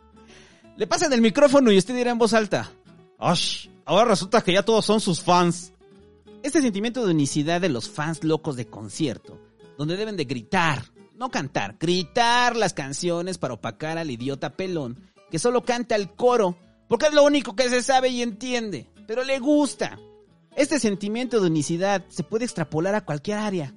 Le 0.76 0.88
pasan 0.88 1.12
el 1.12 1.20
micrófono 1.20 1.70
y 1.70 1.78
usted 1.78 1.94
dirá 1.94 2.10
en 2.10 2.18
voz 2.18 2.34
alta, 2.34 2.72
¡Ash! 3.18 3.68
Ahora 3.84 4.06
resulta 4.06 4.42
que 4.42 4.52
ya 4.52 4.64
todos 4.64 4.84
son 4.84 5.00
sus 5.00 5.22
fans. 5.22 5.72
Este 6.42 6.60
sentimiento 6.60 7.06
de 7.06 7.12
unicidad 7.12 7.60
de 7.60 7.68
los 7.68 7.88
fans 7.88 8.24
locos 8.24 8.56
de 8.56 8.66
concierto, 8.66 9.40
donde 9.78 9.96
deben 9.96 10.16
de 10.16 10.24
gritar, 10.24 10.82
no 11.16 11.30
cantar, 11.30 11.76
gritar 11.78 12.56
las 12.56 12.72
canciones 12.72 13.38
para 13.38 13.54
opacar 13.54 13.98
al 13.98 14.10
idiota 14.10 14.50
pelón 14.50 14.98
que 15.32 15.38
solo 15.38 15.64
canta 15.64 15.96
el 15.96 16.10
coro, 16.10 16.58
porque 16.92 17.06
es 17.06 17.14
lo 17.14 17.24
único 17.24 17.56
que 17.56 17.70
se 17.70 17.82
sabe 17.82 18.10
y 18.10 18.20
entiende, 18.20 18.86
pero 19.06 19.24
le 19.24 19.38
gusta. 19.38 19.98
Este 20.54 20.78
sentimiento 20.78 21.40
de 21.40 21.46
unicidad 21.46 22.04
se 22.10 22.22
puede 22.22 22.44
extrapolar 22.44 22.94
a 22.94 23.06
cualquier 23.06 23.38
área. 23.38 23.74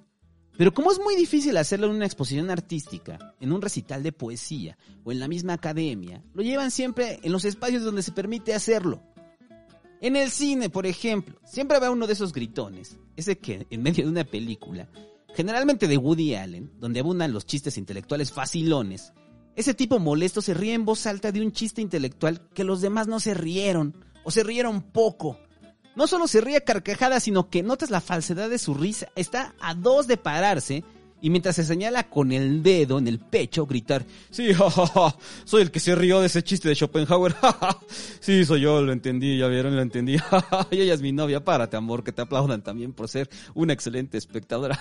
Pero 0.57 0.73
como 0.73 0.91
es 0.91 0.99
muy 0.99 1.15
difícil 1.15 1.55
hacerlo 1.55 1.87
en 1.87 1.95
una 1.95 2.07
exposición 2.07 2.51
artística, 2.51 3.33
en 3.39 3.53
un 3.53 3.61
recital 3.61 4.03
de 4.03 4.11
poesía 4.11 4.77
o 5.05 5.13
en 5.13 5.21
la 5.21 5.29
misma 5.29 5.53
academia, 5.53 6.25
lo 6.33 6.43
llevan 6.43 6.71
siempre 6.71 7.21
en 7.23 7.31
los 7.31 7.45
espacios 7.45 7.85
donde 7.85 8.03
se 8.03 8.11
permite 8.11 8.53
hacerlo. 8.53 9.01
En 10.01 10.17
el 10.17 10.29
cine, 10.29 10.69
por 10.69 10.85
ejemplo, 10.85 11.39
siempre 11.45 11.77
habrá 11.77 11.91
uno 11.91 12.07
de 12.07 12.13
esos 12.13 12.33
gritones, 12.33 12.97
ese 13.15 13.37
que 13.37 13.65
en 13.69 13.81
medio 13.81 14.03
de 14.03 14.11
una 14.11 14.25
película, 14.25 14.89
generalmente 15.33 15.87
de 15.87 15.95
Woody 15.95 16.35
Allen, 16.35 16.69
donde 16.81 16.99
abundan 16.99 17.31
los 17.31 17.45
chistes 17.45 17.77
intelectuales 17.77 18.33
facilones, 18.33 19.13
ese 19.55 19.73
tipo 19.73 19.99
molesto 19.99 20.41
se 20.41 20.53
ríe 20.53 20.73
en 20.73 20.85
voz 20.85 21.05
alta 21.05 21.31
de 21.31 21.41
un 21.41 21.51
chiste 21.51 21.81
intelectual 21.81 22.41
que 22.53 22.63
los 22.63 22.81
demás 22.81 23.07
no 23.07 23.19
se 23.19 23.33
rieron, 23.33 23.95
o 24.23 24.31
se 24.31 24.43
rieron 24.43 24.81
poco. 24.81 25.39
No 25.95 26.07
solo 26.07 26.27
se 26.27 26.41
ríe 26.41 26.61
carcajada, 26.61 27.19
sino 27.21 27.49
que 27.49 27.63
notas 27.63 27.89
la 27.89 28.01
falsedad 28.01 28.49
de 28.49 28.57
su 28.57 28.73
risa. 28.73 29.07
Está 29.15 29.55
a 29.61 29.73
dos 29.73 30.07
de 30.07 30.17
pararse 30.17 30.83
y 31.21 31.29
mientras 31.29 31.55
se 31.55 31.63
señala 31.63 32.09
con 32.09 32.31
el 32.33 32.61
dedo 32.61 32.99
en 32.99 33.07
el 33.07 33.19
pecho, 33.19 33.65
gritar, 33.65 34.05
Sí, 34.29 34.53
jajaja, 34.53 35.15
soy 35.45 35.61
el 35.61 35.71
que 35.71 35.79
se 35.79 35.95
rió 35.95 36.19
de 36.19 36.27
ese 36.27 36.43
chiste 36.43 36.67
de 36.67 36.75
Schopenhauer. 36.75 37.33
sí, 38.19 38.43
soy 38.43 38.61
yo, 38.61 38.81
lo 38.81 38.91
entendí, 38.91 39.37
ya 39.37 39.47
vieron, 39.47 39.75
lo 39.75 39.81
entendí. 39.81 40.17
jaja. 40.19 40.67
y 40.69 40.81
ella 40.81 40.93
es 40.93 41.01
mi 41.01 41.13
novia, 41.13 41.43
párate, 41.43 41.77
amor, 41.77 42.03
que 42.03 42.11
te 42.11 42.21
aplaudan 42.21 42.61
también 42.61 42.91
por 42.91 43.07
ser 43.07 43.29
una 43.53 43.71
excelente 43.71 44.17
espectadora. 44.17 44.77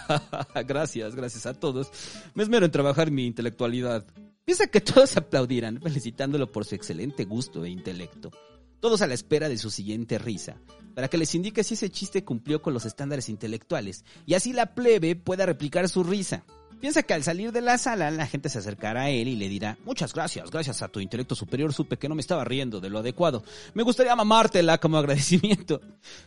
gracias, 0.66 1.14
gracias 1.14 1.46
a 1.46 1.54
todos. 1.54 1.90
Me 2.34 2.42
esmero 2.42 2.66
en 2.66 2.72
trabajar 2.72 3.10
mi 3.10 3.24
intelectualidad. 3.24 4.04
Piensa 4.44 4.66
que 4.66 4.82
todos 4.82 5.16
aplaudirán 5.16 5.80
felicitándolo 5.80 6.52
por 6.52 6.66
su 6.66 6.74
excelente 6.74 7.24
gusto 7.24 7.64
e 7.64 7.70
intelecto. 7.70 8.30
Todos 8.78 9.00
a 9.00 9.06
la 9.06 9.14
espera 9.14 9.48
de 9.48 9.56
su 9.56 9.70
siguiente 9.70 10.18
risa, 10.18 10.60
para 10.94 11.08
que 11.08 11.16
les 11.16 11.34
indique 11.34 11.64
si 11.64 11.72
ese 11.72 11.88
chiste 11.88 12.24
cumplió 12.24 12.60
con 12.60 12.74
los 12.74 12.84
estándares 12.84 13.30
intelectuales, 13.30 14.04
y 14.26 14.34
así 14.34 14.52
la 14.52 14.74
plebe 14.74 15.16
pueda 15.16 15.46
replicar 15.46 15.88
su 15.88 16.04
risa. 16.04 16.44
Piensa 16.78 17.02
que 17.02 17.14
al 17.14 17.22
salir 17.22 17.52
de 17.52 17.62
la 17.62 17.78
sala 17.78 18.10
la 18.10 18.26
gente 18.26 18.50
se 18.50 18.58
acercará 18.58 19.04
a 19.04 19.10
él 19.10 19.28
y 19.28 19.36
le 19.36 19.48
dirá, 19.48 19.78
muchas 19.86 20.12
gracias, 20.12 20.50
gracias 20.50 20.82
a 20.82 20.88
tu 20.88 21.00
intelecto 21.00 21.34
superior 21.34 21.72
supe 21.72 21.96
que 21.96 22.10
no 22.10 22.14
me 22.14 22.20
estaba 22.20 22.44
riendo 22.44 22.80
de 22.80 22.90
lo 22.90 22.98
adecuado. 22.98 23.42
Me 23.72 23.82
gustaría 23.82 24.14
mamártela 24.14 24.76
como 24.76 24.98
agradecimiento, 24.98 25.80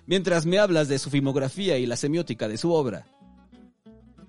mientras 0.08 0.48
me 0.48 0.58
hablas 0.58 0.88
de 0.88 0.98
su 0.98 1.12
filmografía 1.12 1.78
y 1.78 1.86
la 1.86 1.96
semiótica 1.96 2.48
de 2.48 2.58
su 2.58 2.72
obra. 2.72 3.06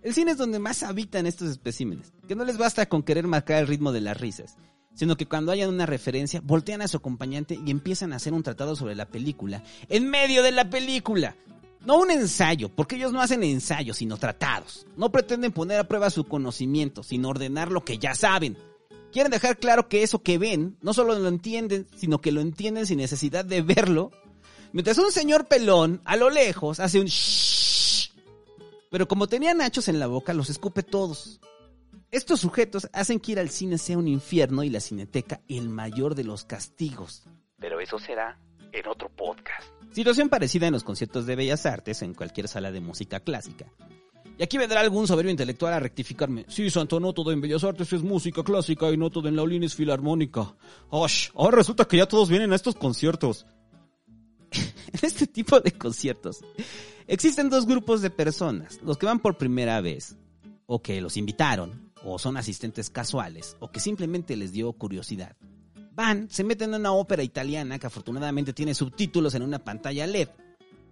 El 0.08 0.14
cine 0.14 0.30
es 0.30 0.38
donde 0.38 0.58
más 0.58 0.82
habitan 0.84 1.26
estos 1.26 1.50
especímenes, 1.50 2.14
que 2.26 2.34
no 2.34 2.42
les 2.46 2.56
basta 2.56 2.88
con 2.88 3.02
querer 3.02 3.26
marcar 3.26 3.58
el 3.58 3.66
ritmo 3.66 3.92
de 3.92 4.00
las 4.00 4.18
risas, 4.18 4.56
sino 4.94 5.18
que 5.18 5.26
cuando 5.26 5.52
hayan 5.52 5.68
una 5.68 5.84
referencia, 5.84 6.40
voltean 6.42 6.80
a 6.80 6.88
su 6.88 6.96
acompañante 6.96 7.60
y 7.62 7.70
empiezan 7.70 8.14
a 8.14 8.16
hacer 8.16 8.32
un 8.32 8.42
tratado 8.42 8.74
sobre 8.74 8.94
la 8.94 9.04
película, 9.04 9.62
en 9.90 10.08
medio 10.08 10.42
de 10.42 10.52
la 10.52 10.70
película. 10.70 11.36
No 11.84 11.98
un 11.98 12.10
ensayo, 12.10 12.70
porque 12.70 12.96
ellos 12.96 13.12
no 13.12 13.20
hacen 13.20 13.42
ensayos, 13.42 13.98
sino 13.98 14.16
tratados. 14.16 14.86
No 14.96 15.12
pretenden 15.12 15.52
poner 15.52 15.78
a 15.78 15.88
prueba 15.88 16.08
su 16.08 16.24
conocimiento, 16.24 17.02
sino 17.02 17.28
ordenar 17.28 17.70
lo 17.70 17.84
que 17.84 17.98
ya 17.98 18.14
saben. 18.14 18.56
Quieren 19.12 19.30
dejar 19.30 19.58
claro 19.58 19.90
que 19.90 20.02
eso 20.02 20.22
que 20.22 20.38
ven, 20.38 20.78
no 20.80 20.94
solo 20.94 21.18
lo 21.18 21.28
entienden, 21.28 21.86
sino 21.98 22.22
que 22.22 22.32
lo 22.32 22.40
entienden 22.40 22.86
sin 22.86 22.96
necesidad 22.96 23.44
de 23.44 23.60
verlo. 23.60 24.10
Mientras 24.72 24.96
un 24.96 25.12
señor 25.12 25.48
pelón, 25.48 26.00
a 26.06 26.16
lo 26.16 26.30
lejos, 26.30 26.80
hace 26.80 26.98
un 26.98 27.08
shhh. 27.08 27.57
Pero 28.90 29.08
como 29.08 29.28
tenía 29.28 29.54
nachos 29.54 29.88
en 29.88 29.98
la 29.98 30.06
boca, 30.06 30.34
los 30.34 30.50
escupe 30.50 30.82
todos. 30.82 31.40
Estos 32.10 32.40
sujetos 32.40 32.88
hacen 32.92 33.20
que 33.20 33.32
ir 33.32 33.38
al 33.38 33.50
cine 33.50 33.76
sea 33.76 33.98
un 33.98 34.08
infierno 34.08 34.64
y 34.64 34.70
la 34.70 34.80
cineteca 34.80 35.40
el 35.48 35.68
mayor 35.68 36.14
de 36.14 36.24
los 36.24 36.44
castigos. 36.44 37.24
Pero 37.58 37.80
eso 37.80 37.98
será 37.98 38.38
en 38.72 38.86
otro 38.86 39.10
podcast. 39.10 39.66
Situación 39.92 40.28
parecida 40.28 40.66
en 40.66 40.72
los 40.72 40.84
conciertos 40.84 41.26
de 41.26 41.36
bellas 41.36 41.66
artes 41.66 42.02
en 42.02 42.14
cualquier 42.14 42.48
sala 42.48 42.72
de 42.72 42.80
música 42.80 43.20
clásica. 43.20 43.66
Y 44.38 44.42
aquí 44.44 44.56
vendrá 44.56 44.80
algún 44.80 45.08
soberbio 45.08 45.32
intelectual 45.32 45.72
a 45.72 45.80
rectificarme. 45.80 46.44
Sí, 46.48 46.70
Santo, 46.70 47.00
no 47.00 47.12
todo 47.12 47.32
en 47.32 47.40
Bellas 47.40 47.64
Artes 47.64 47.92
es 47.92 48.02
música 48.02 48.44
clásica 48.44 48.88
y 48.92 48.96
no 48.96 49.10
todo 49.10 49.28
en 49.28 49.34
Laulín 49.34 49.64
es 49.64 49.74
filarmónica. 49.74 50.54
¡Osh! 50.90 51.30
Ahora 51.34 51.56
resulta 51.56 51.86
que 51.86 51.96
ya 51.96 52.06
todos 52.06 52.28
vienen 52.28 52.52
a 52.52 52.54
estos 52.54 52.76
conciertos. 52.76 53.46
En 55.00 55.06
este 55.06 55.26
tipo 55.26 55.60
de 55.60 55.72
conciertos 55.72 56.40
existen 57.06 57.50
dos 57.50 57.66
grupos 57.66 58.02
de 58.02 58.10
personas, 58.10 58.80
los 58.82 58.98
que 58.98 59.06
van 59.06 59.20
por 59.20 59.38
primera 59.38 59.80
vez, 59.80 60.16
o 60.66 60.82
que 60.82 61.00
los 61.00 61.16
invitaron, 61.16 61.92
o 62.04 62.18
son 62.18 62.36
asistentes 62.36 62.90
casuales, 62.90 63.56
o 63.60 63.70
que 63.70 63.80
simplemente 63.80 64.36
les 64.36 64.52
dio 64.52 64.72
curiosidad. 64.72 65.36
Van, 65.92 66.28
se 66.30 66.44
meten 66.44 66.74
en 66.74 66.80
una 66.80 66.92
ópera 66.92 67.22
italiana 67.22 67.78
que 67.78 67.86
afortunadamente 67.86 68.52
tiene 68.52 68.74
subtítulos 68.74 69.34
en 69.34 69.42
una 69.42 69.58
pantalla 69.58 70.06
LED. 70.06 70.28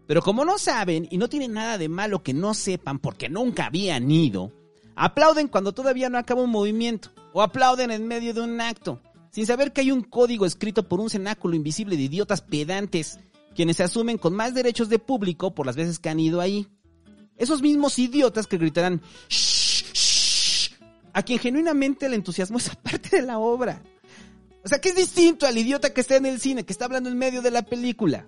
Pero 0.06 0.22
como 0.22 0.44
no 0.44 0.58
saben 0.58 1.06
y 1.10 1.18
no 1.18 1.28
tienen 1.28 1.52
nada 1.52 1.78
de 1.78 1.88
malo 1.88 2.22
que 2.22 2.32
no 2.32 2.54
sepan 2.54 2.98
porque 2.98 3.28
nunca 3.28 3.66
habían 3.66 4.10
ido, 4.10 4.52
aplauden 4.94 5.48
cuando 5.48 5.72
todavía 5.72 6.08
no 6.08 6.18
acaba 6.18 6.42
un 6.42 6.50
movimiento, 6.50 7.10
o 7.32 7.42
aplauden 7.42 7.90
en 7.90 8.06
medio 8.06 8.34
de 8.34 8.40
un 8.40 8.60
acto, 8.60 9.00
sin 9.30 9.46
saber 9.46 9.72
que 9.72 9.82
hay 9.82 9.90
un 9.90 10.02
código 10.02 10.46
escrito 10.46 10.88
por 10.88 11.00
un 11.00 11.10
cenáculo 11.10 11.54
invisible 11.54 11.96
de 11.96 12.04
idiotas 12.04 12.40
pedantes, 12.40 13.20
quienes 13.56 13.78
se 13.78 13.82
asumen 13.82 14.18
con 14.18 14.34
más 14.34 14.54
derechos 14.54 14.88
de 14.88 15.00
público 15.00 15.54
por 15.54 15.66
las 15.66 15.74
veces 15.74 15.98
que 15.98 16.08
han 16.08 16.20
ido 16.20 16.40
ahí. 16.40 16.68
Esos 17.36 17.62
mismos 17.62 17.98
idiotas 17.98 18.46
que 18.46 18.58
gritarán 18.58 19.02
"Shh, 19.28 19.92
shh", 19.92 20.70
a 21.12 21.22
quien 21.22 21.40
genuinamente 21.40 22.06
el 22.06 22.14
entusiasmo 22.14 22.58
es 22.58 22.70
parte 22.82 23.16
de 23.16 23.22
la 23.22 23.38
obra. 23.38 23.82
O 24.64 24.68
sea, 24.68 24.80
que 24.80 24.90
es 24.90 24.96
distinto 24.96 25.46
al 25.46 25.58
idiota 25.58 25.92
que 25.92 26.00
está 26.00 26.16
en 26.16 26.26
el 26.26 26.40
cine, 26.40 26.64
que 26.64 26.72
está 26.72 26.84
hablando 26.84 27.08
en 27.08 27.18
medio 27.18 27.42
de 27.42 27.50
la 27.50 27.62
película. 27.62 28.26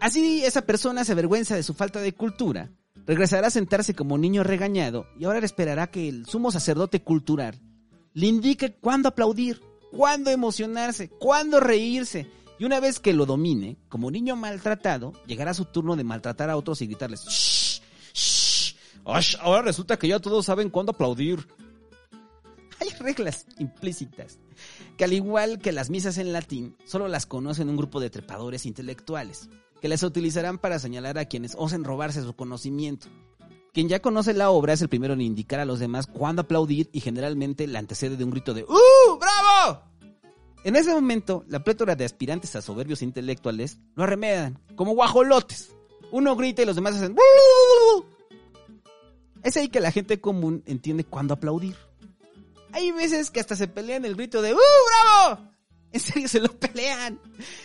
Así 0.00 0.44
esa 0.44 0.62
persona 0.62 1.04
se 1.04 1.12
avergüenza 1.12 1.54
de 1.54 1.62
su 1.62 1.74
falta 1.74 2.00
de 2.00 2.12
cultura, 2.12 2.70
regresará 3.06 3.48
a 3.48 3.50
sentarse 3.50 3.94
como 3.94 4.18
niño 4.18 4.42
regañado 4.42 5.06
y 5.18 5.24
ahora 5.24 5.38
esperará 5.44 5.86
que 5.86 6.08
el 6.08 6.26
sumo 6.26 6.50
sacerdote 6.50 7.02
cultural 7.02 7.60
le 8.14 8.26
indique 8.26 8.74
cuándo 8.74 9.08
aplaudir, 9.08 9.60
cuándo 9.92 10.30
emocionarse, 10.30 11.08
cuándo 11.08 11.60
reírse. 11.60 12.26
Y 12.58 12.64
una 12.64 12.80
vez 12.80 13.00
que 13.00 13.12
lo 13.12 13.26
domine, 13.26 13.76
como 13.88 14.10
niño 14.10 14.36
maltratado, 14.36 15.12
llegará 15.26 15.54
su 15.54 15.64
turno 15.64 15.96
de 15.96 16.04
maltratar 16.04 16.50
a 16.50 16.56
otros 16.56 16.80
y 16.82 16.86
gritarles 16.86 17.24
"Shh, 17.24 17.80
shh". 18.14 18.76
¡Osh! 19.04 19.36
Ahora 19.40 19.62
resulta 19.62 19.98
que 19.98 20.08
ya 20.08 20.20
todos 20.20 20.46
saben 20.46 20.70
cuándo 20.70 20.92
aplaudir. 20.92 21.46
Hay 22.80 22.90
reglas 23.00 23.46
implícitas 23.58 24.38
que 24.96 25.04
al 25.04 25.12
igual 25.12 25.58
que 25.58 25.72
las 25.72 25.90
misas 25.90 26.18
en 26.18 26.32
latín, 26.32 26.76
solo 26.84 27.08
las 27.08 27.26
conocen 27.26 27.68
un 27.68 27.76
grupo 27.76 28.00
de 28.00 28.10
trepadores 28.10 28.66
intelectuales, 28.66 29.48
que 29.80 29.88
las 29.88 30.02
utilizarán 30.02 30.58
para 30.58 30.78
señalar 30.78 31.18
a 31.18 31.26
quienes 31.26 31.54
osen 31.56 31.84
robarse 31.84 32.22
su 32.22 32.34
conocimiento. 32.34 33.08
Quien 33.72 33.88
ya 33.88 34.00
conoce 34.00 34.34
la 34.34 34.50
obra 34.50 34.72
es 34.72 34.82
el 34.82 34.88
primero 34.88 35.14
en 35.14 35.20
indicar 35.20 35.58
a 35.58 35.64
los 35.64 35.80
demás 35.80 36.06
cuándo 36.06 36.42
aplaudir 36.42 36.88
y 36.92 37.00
generalmente 37.00 37.66
la 37.66 37.80
antecede 37.80 38.16
de 38.16 38.22
un 38.22 38.30
grito 38.30 38.54
de 38.54 38.62
¡Uh! 38.62 39.03
En 40.64 40.76
ese 40.76 40.94
momento, 40.94 41.44
la 41.46 41.62
plétora 41.62 41.94
de 41.94 42.06
aspirantes 42.06 42.56
a 42.56 42.62
soberbios 42.62 43.02
intelectuales 43.02 43.78
lo 43.94 44.04
arremedan, 44.04 44.58
como 44.76 44.94
guajolotes. 44.94 45.74
Uno 46.10 46.34
grita 46.36 46.62
y 46.62 46.64
los 46.64 46.76
demás 46.76 46.94
hacen. 46.94 47.14
Es 49.42 49.58
ahí 49.58 49.68
que 49.68 49.80
la 49.80 49.92
gente 49.92 50.22
común 50.22 50.62
entiende 50.64 51.04
cuándo 51.04 51.34
aplaudir. 51.34 51.76
Hay 52.72 52.92
veces 52.92 53.30
que 53.30 53.40
hasta 53.40 53.56
se 53.56 53.68
pelean 53.68 54.06
el 54.06 54.16
grito 54.16 54.40
de 54.40 54.54
¡Uh, 54.54 54.58
bravo! 54.58 55.50
En 55.92 56.00
serio, 56.00 56.28
se 56.28 56.40
lo 56.40 56.48
pelean. 56.58 57.20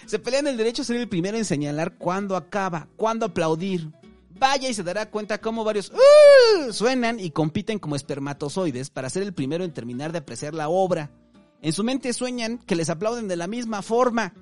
Se 0.05 0.19
pelean 0.19 0.47
el 0.47 0.57
derecho 0.57 0.81
a 0.81 0.85
ser 0.85 0.97
el 0.97 1.07
primero 1.07 1.37
en 1.37 1.45
señalar 1.45 1.97
cuándo 1.97 2.35
acaba, 2.35 2.89
cuándo 2.97 3.25
aplaudir. 3.25 3.89
Vaya 4.37 4.69
y 4.69 4.73
se 4.73 4.83
dará 4.83 5.09
cuenta 5.09 5.39
cómo 5.39 5.63
varios 5.63 5.91
¡Uh! 5.91 6.73
suenan 6.73 7.19
y 7.19 7.31
compiten 7.31 7.79
como 7.79 7.95
espermatozoides 7.95 8.89
para 8.89 9.09
ser 9.09 9.23
el 9.23 9.33
primero 9.33 9.63
en 9.63 9.73
terminar 9.73 10.11
de 10.11 10.19
apreciar 10.19 10.53
la 10.53 10.67
obra. 10.67 11.11
En 11.61 11.73
su 11.73 11.83
mente 11.83 12.13
sueñan 12.13 12.57
que 12.59 12.75
les 12.75 12.89
aplauden 12.89 13.27
de 13.27 13.35
la 13.35 13.47
misma 13.47 13.81
forma. 13.81 14.33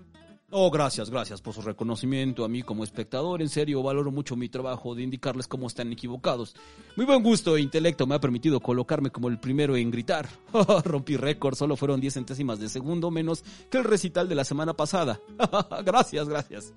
Oh, 0.49 0.71
gracias, 0.71 1.09
gracias 1.09 1.41
por 1.41 1.53
su 1.53 1.61
reconocimiento 1.61 2.45
a 2.45 2.47
mí 2.47 2.63
como 2.63 2.85
espectador. 2.85 3.41
En 3.41 3.49
serio, 3.49 3.83
valoro 3.83 4.11
mucho 4.11 4.37
mi 4.37 4.47
trabajo 4.47 4.95
de 4.95 5.03
indicarles 5.03 5.45
cómo 5.45 5.67
están 5.67 5.91
equivocados. 5.91 6.55
Muy 6.95 7.05
buen 7.05 7.21
gusto 7.21 7.57
e 7.57 7.61
intelecto 7.61 8.07
me 8.07 8.15
ha 8.15 8.21
permitido 8.21 8.61
colocarme 8.61 9.09
como 9.09 9.27
el 9.27 9.39
primero 9.39 9.75
en 9.75 9.91
gritar. 9.91 10.29
Rompí 10.85 11.17
récord, 11.17 11.55
solo 11.55 11.75
fueron 11.75 11.99
10 11.99 12.13
centésimas 12.13 12.59
de 12.59 12.69
segundo 12.69 13.11
menos 13.11 13.43
que 13.69 13.77
el 13.77 13.83
recital 13.83 14.29
de 14.29 14.35
la 14.35 14.45
semana 14.45 14.73
pasada. 14.73 15.19
gracias, 15.83 16.29
gracias. 16.29 16.73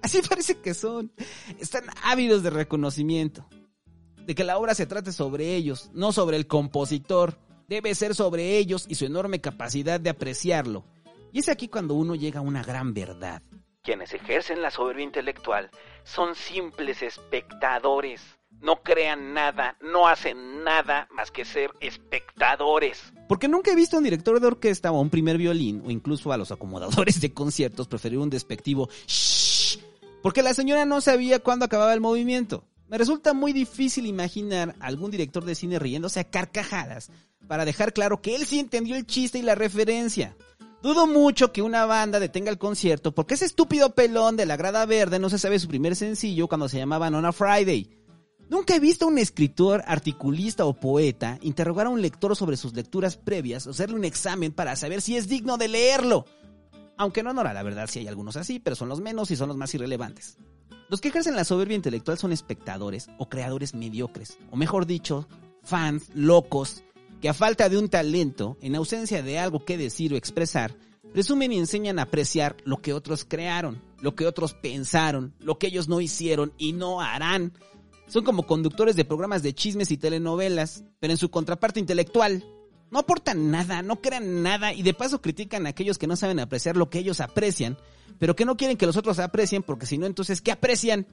Así 0.00 0.20
parece 0.26 0.56
que 0.56 0.72
son. 0.72 1.12
Están 1.58 1.84
ávidos 2.04 2.42
de 2.42 2.50
reconocimiento. 2.50 3.46
De 4.26 4.34
que 4.34 4.44
la 4.44 4.56
obra 4.56 4.74
se 4.74 4.86
trate 4.86 5.12
sobre 5.12 5.54
ellos, 5.56 5.90
no 5.92 6.10
sobre 6.10 6.38
el 6.38 6.46
compositor. 6.46 7.36
Debe 7.68 7.94
ser 7.94 8.14
sobre 8.14 8.58
ellos 8.58 8.84
y 8.88 8.94
su 8.94 9.06
enorme 9.06 9.40
capacidad 9.40 9.98
de 9.98 10.10
apreciarlo. 10.10 10.84
Y 11.32 11.40
es 11.40 11.48
aquí 11.48 11.68
cuando 11.68 11.94
uno 11.94 12.14
llega 12.14 12.40
a 12.40 12.42
una 12.42 12.62
gran 12.62 12.94
verdad. 12.94 13.42
Quienes 13.82 14.14
ejercen 14.14 14.62
la 14.62 14.70
soberbia 14.70 15.04
intelectual 15.04 15.70
son 16.04 16.34
simples 16.34 17.02
espectadores. 17.02 18.22
No 18.60 18.82
crean 18.82 19.34
nada, 19.34 19.76
no 19.80 20.08
hacen 20.08 20.62
nada 20.64 21.08
más 21.10 21.30
que 21.30 21.44
ser 21.44 21.70
espectadores. 21.80 23.12
Porque 23.28 23.48
nunca 23.48 23.72
he 23.72 23.76
visto 23.76 23.96
a 23.96 23.98
un 23.98 24.04
director 24.04 24.40
de 24.40 24.46
orquesta 24.46 24.92
o 24.92 24.96
a 24.96 25.00
un 25.00 25.10
primer 25.10 25.36
violín, 25.36 25.82
o 25.84 25.90
incluso 25.90 26.32
a 26.32 26.36
los 26.36 26.52
acomodadores 26.52 27.20
de 27.20 27.34
conciertos, 27.34 27.88
preferir 27.88 28.18
un 28.18 28.30
despectivo 28.30 28.88
shh, 29.06 29.78
porque 30.22 30.42
la 30.42 30.54
señora 30.54 30.86
no 30.86 31.02
sabía 31.02 31.40
cuándo 31.40 31.66
acababa 31.66 31.92
el 31.92 32.00
movimiento. 32.00 32.64
Me 32.88 32.98
resulta 32.98 33.32
muy 33.32 33.52
difícil 33.52 34.06
imaginar 34.06 34.74
a 34.78 34.86
algún 34.86 35.10
director 35.10 35.44
de 35.44 35.54
cine 35.54 35.78
riéndose 35.78 36.20
a 36.20 36.24
carcajadas 36.24 37.10
para 37.48 37.64
dejar 37.64 37.92
claro 37.92 38.20
que 38.20 38.34
él 38.34 38.46
sí 38.46 38.58
entendió 38.58 38.96
el 38.96 39.06
chiste 39.06 39.38
y 39.38 39.42
la 39.42 39.54
referencia. 39.54 40.36
Dudo 40.82 41.06
mucho 41.06 41.50
que 41.50 41.62
una 41.62 41.86
banda 41.86 42.20
detenga 42.20 42.50
el 42.50 42.58
concierto 42.58 43.14
porque 43.14 43.34
ese 43.34 43.46
estúpido 43.46 43.94
pelón 43.94 44.36
de 44.36 44.44
la 44.44 44.58
grada 44.58 44.84
verde 44.84 45.18
no 45.18 45.30
se 45.30 45.38
sabe 45.38 45.58
su 45.58 45.66
primer 45.66 45.96
sencillo 45.96 46.46
cuando 46.46 46.68
se 46.68 46.76
llamaba 46.76 47.08
Nona 47.08 47.32
Friday. 47.32 47.88
Nunca 48.50 48.76
he 48.76 48.80
visto 48.80 49.06
a 49.06 49.08
un 49.08 49.16
escritor, 49.16 49.82
articulista 49.86 50.66
o 50.66 50.74
poeta 50.74 51.38
interrogar 51.40 51.86
a 51.86 51.90
un 51.90 52.02
lector 52.02 52.36
sobre 52.36 52.58
sus 52.58 52.74
lecturas 52.74 53.16
previas 53.16 53.66
o 53.66 53.70
hacerle 53.70 53.96
un 53.96 54.04
examen 54.04 54.52
para 54.52 54.76
saber 54.76 55.00
si 55.00 55.16
es 55.16 55.26
digno 55.26 55.56
de 55.56 55.68
leerlo. 55.68 56.26
Aunque 56.98 57.22
no 57.22 57.30
honora 57.30 57.54
la 57.54 57.62
verdad 57.62 57.88
si 57.88 58.00
hay 58.00 58.08
algunos 58.08 58.36
así, 58.36 58.60
pero 58.60 58.76
son 58.76 58.90
los 58.90 59.00
menos 59.00 59.30
y 59.30 59.36
son 59.36 59.48
los 59.48 59.56
más 59.56 59.74
irrelevantes. 59.74 60.36
Los 60.88 61.00
que 61.00 61.08
ejercen 61.08 61.36
la 61.36 61.44
soberbia 61.44 61.76
intelectual 61.76 62.18
son 62.18 62.32
espectadores 62.32 63.08
o 63.18 63.28
creadores 63.28 63.74
mediocres, 63.74 64.38
o 64.50 64.56
mejor 64.56 64.86
dicho, 64.86 65.26
fans 65.62 66.10
locos 66.14 66.84
que 67.24 67.30
a 67.30 67.34
falta 67.34 67.70
de 67.70 67.78
un 67.78 67.88
talento, 67.88 68.58
en 68.60 68.76
ausencia 68.76 69.22
de 69.22 69.38
algo 69.38 69.64
que 69.64 69.78
decir 69.78 70.12
o 70.12 70.16
expresar, 70.16 70.76
presumen 71.14 71.52
y 71.52 71.58
enseñan 71.58 71.98
a 71.98 72.02
apreciar 72.02 72.54
lo 72.64 72.82
que 72.82 72.92
otros 72.92 73.24
crearon, 73.24 73.80
lo 74.02 74.14
que 74.14 74.26
otros 74.26 74.52
pensaron, 74.52 75.34
lo 75.38 75.58
que 75.58 75.68
ellos 75.68 75.88
no 75.88 76.02
hicieron 76.02 76.52
y 76.58 76.74
no 76.74 77.00
harán. 77.00 77.54
Son 78.08 78.24
como 78.24 78.46
conductores 78.46 78.94
de 78.94 79.06
programas 79.06 79.42
de 79.42 79.54
chismes 79.54 79.90
y 79.90 79.96
telenovelas, 79.96 80.84
pero 81.00 81.14
en 81.14 81.16
su 81.16 81.30
contraparte 81.30 81.80
intelectual. 81.80 82.44
No 82.94 83.00
aportan 83.00 83.50
nada, 83.50 83.82
no 83.82 84.00
crean 84.00 84.44
nada 84.44 84.72
y 84.72 84.84
de 84.84 84.94
paso 84.94 85.20
critican 85.20 85.66
a 85.66 85.70
aquellos 85.70 85.98
que 85.98 86.06
no 86.06 86.14
saben 86.14 86.38
apreciar 86.38 86.76
lo 86.76 86.90
que 86.90 87.00
ellos 87.00 87.20
aprecian, 87.20 87.76
pero 88.20 88.36
que 88.36 88.44
no 88.44 88.56
quieren 88.56 88.76
que 88.76 88.86
los 88.86 88.96
otros 88.96 89.18
aprecien 89.18 89.64
porque 89.64 89.84
si 89.84 89.98
no 89.98 90.06
entonces 90.06 90.40
¿qué 90.40 90.52
aprecian? 90.52 91.04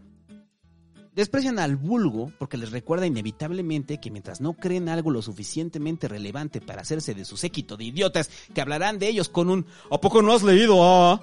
Desprecian 1.15 1.57
al 1.57 1.77
vulgo 1.77 2.31
porque 2.37 2.57
les 2.57 2.69
recuerda 2.69 3.07
inevitablemente 3.07 3.99
que 3.99 4.11
mientras 4.11 4.41
no 4.41 4.53
creen 4.53 4.89
algo 4.89 5.09
lo 5.09 5.23
suficientemente 5.23 6.07
relevante 6.07 6.61
para 6.61 6.83
hacerse 6.83 7.15
de 7.15 7.25
su 7.25 7.35
séquito 7.35 7.77
de 7.77 7.85
idiotas 7.85 8.29
que 8.53 8.61
hablarán 8.61 8.99
de 8.99 9.07
ellos 9.07 9.27
con 9.27 9.49
un 9.49 9.65
¿A 9.89 9.99
poco 9.99 10.21
no 10.21 10.33
has 10.33 10.43
leído 10.43 10.83
a? 10.83 11.19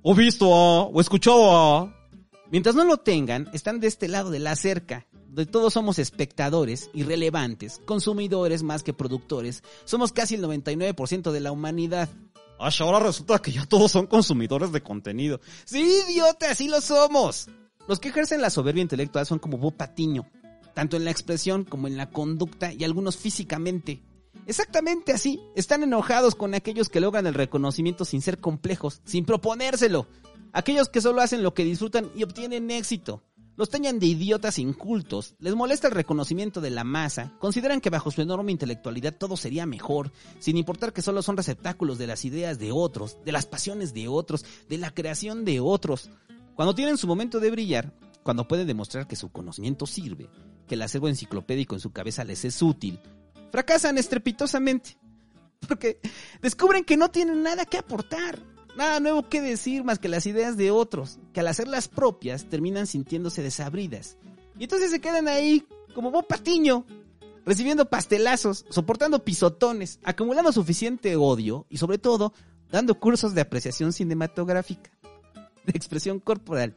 ¿O 0.00 0.14
visto 0.14 0.54
a? 0.54 0.84
¿O 0.84 0.98
escuchado 1.02 1.54
a? 1.54 1.94
Mientras 2.50 2.74
no 2.74 2.84
lo 2.84 2.96
tengan, 2.96 3.50
están 3.52 3.78
de 3.78 3.88
este 3.88 4.08
lado 4.08 4.30
de 4.30 4.38
la 4.38 4.56
cerca. 4.56 5.06
De 5.36 5.44
todos 5.44 5.74
somos 5.74 5.98
espectadores, 5.98 6.88
irrelevantes, 6.94 7.82
consumidores 7.84 8.62
más 8.62 8.82
que 8.82 8.94
productores. 8.94 9.62
Somos 9.84 10.10
casi 10.10 10.36
el 10.36 10.42
99% 10.42 11.30
de 11.30 11.40
la 11.40 11.52
humanidad. 11.52 12.08
ahora 12.58 13.00
resulta 13.00 13.38
que 13.40 13.52
ya 13.52 13.66
todos 13.66 13.92
son 13.92 14.06
consumidores 14.06 14.72
de 14.72 14.82
contenido. 14.82 15.42
Sí, 15.66 16.00
idiota, 16.08 16.54
sí 16.54 16.68
lo 16.68 16.80
somos. 16.80 17.50
Los 17.86 18.00
que 18.00 18.08
ejercen 18.08 18.40
la 18.40 18.48
soberbia 18.48 18.80
intelectual 18.80 19.26
son 19.26 19.38
como 19.38 19.58
Bob 19.58 19.76
Patiño, 19.76 20.26
tanto 20.72 20.96
en 20.96 21.04
la 21.04 21.10
expresión 21.10 21.64
como 21.64 21.86
en 21.86 21.98
la 21.98 22.08
conducta 22.08 22.72
y 22.72 22.84
algunos 22.84 23.18
físicamente. 23.18 24.02
Exactamente 24.46 25.12
así, 25.12 25.38
están 25.54 25.82
enojados 25.82 26.34
con 26.34 26.54
aquellos 26.54 26.88
que 26.88 27.00
logran 27.00 27.26
el 27.26 27.34
reconocimiento 27.34 28.06
sin 28.06 28.22
ser 28.22 28.38
complejos, 28.38 29.02
sin 29.04 29.26
proponérselo. 29.26 30.06
Aquellos 30.54 30.88
que 30.88 31.02
solo 31.02 31.20
hacen 31.20 31.42
lo 31.42 31.52
que 31.52 31.64
disfrutan 31.64 32.10
y 32.16 32.22
obtienen 32.22 32.70
éxito. 32.70 33.22
Los 33.56 33.70
teñan 33.70 33.98
de 33.98 34.06
idiotas 34.06 34.58
incultos, 34.58 35.34
les 35.38 35.54
molesta 35.54 35.88
el 35.88 35.94
reconocimiento 35.94 36.60
de 36.60 36.68
la 36.68 36.84
masa, 36.84 37.32
consideran 37.38 37.80
que 37.80 37.88
bajo 37.88 38.10
su 38.10 38.20
enorme 38.20 38.52
intelectualidad 38.52 39.16
todo 39.16 39.38
sería 39.38 39.64
mejor, 39.64 40.12
sin 40.40 40.58
importar 40.58 40.92
que 40.92 41.00
solo 41.00 41.22
son 41.22 41.38
receptáculos 41.38 41.96
de 41.96 42.06
las 42.06 42.26
ideas 42.26 42.58
de 42.58 42.70
otros, 42.70 43.16
de 43.24 43.32
las 43.32 43.46
pasiones 43.46 43.94
de 43.94 44.08
otros, 44.08 44.44
de 44.68 44.76
la 44.76 44.90
creación 44.90 45.46
de 45.46 45.60
otros. 45.60 46.10
Cuando 46.54 46.74
tienen 46.74 46.98
su 46.98 47.06
momento 47.06 47.40
de 47.40 47.50
brillar, 47.50 47.94
cuando 48.22 48.46
pueden 48.46 48.66
demostrar 48.66 49.06
que 49.06 49.16
su 49.16 49.30
conocimiento 49.30 49.86
sirve, 49.86 50.28
que 50.68 50.74
el 50.74 50.82
acervo 50.82 51.08
enciclopédico 51.08 51.74
en 51.74 51.80
su 51.80 51.92
cabeza 51.92 52.24
les 52.24 52.44
es 52.44 52.60
útil, 52.60 53.00
fracasan 53.52 53.96
estrepitosamente. 53.96 54.98
Porque 55.66 55.98
descubren 56.42 56.84
que 56.84 56.98
no 56.98 57.10
tienen 57.10 57.42
nada 57.42 57.64
que 57.64 57.78
aportar, 57.78 58.38
nada 58.76 59.00
nuevo 59.00 59.28
que 59.28 59.40
decir 59.40 59.84
más 59.84 59.98
que 59.98 60.08
las 60.08 60.26
ideas 60.26 60.56
de 60.56 60.70
otros, 60.70 61.18
que 61.32 61.40
al 61.40 61.48
hacer 61.48 61.68
las 61.68 61.88
propias 61.88 62.48
terminan 62.48 62.86
sintiéndose 62.86 63.42
desabridas. 63.42 64.16
Y 64.58 64.64
entonces 64.64 64.90
se 64.90 65.00
quedan 65.00 65.28
ahí 65.28 65.66
como 65.94 66.10
Bob 66.10 66.26
Patiño, 66.26 66.84
recibiendo 67.44 67.88
pastelazos, 67.88 68.66
soportando 68.70 69.24
pisotones, 69.24 69.98
acumulando 70.04 70.52
suficiente 70.52 71.16
odio 71.16 71.66
y 71.70 71.78
sobre 71.78 71.98
todo 71.98 72.32
dando 72.70 72.98
cursos 72.98 73.34
de 73.34 73.40
apreciación 73.40 73.92
cinematográfica 73.92 74.90
de 75.66 75.72
expresión 75.74 76.20
corporal, 76.20 76.74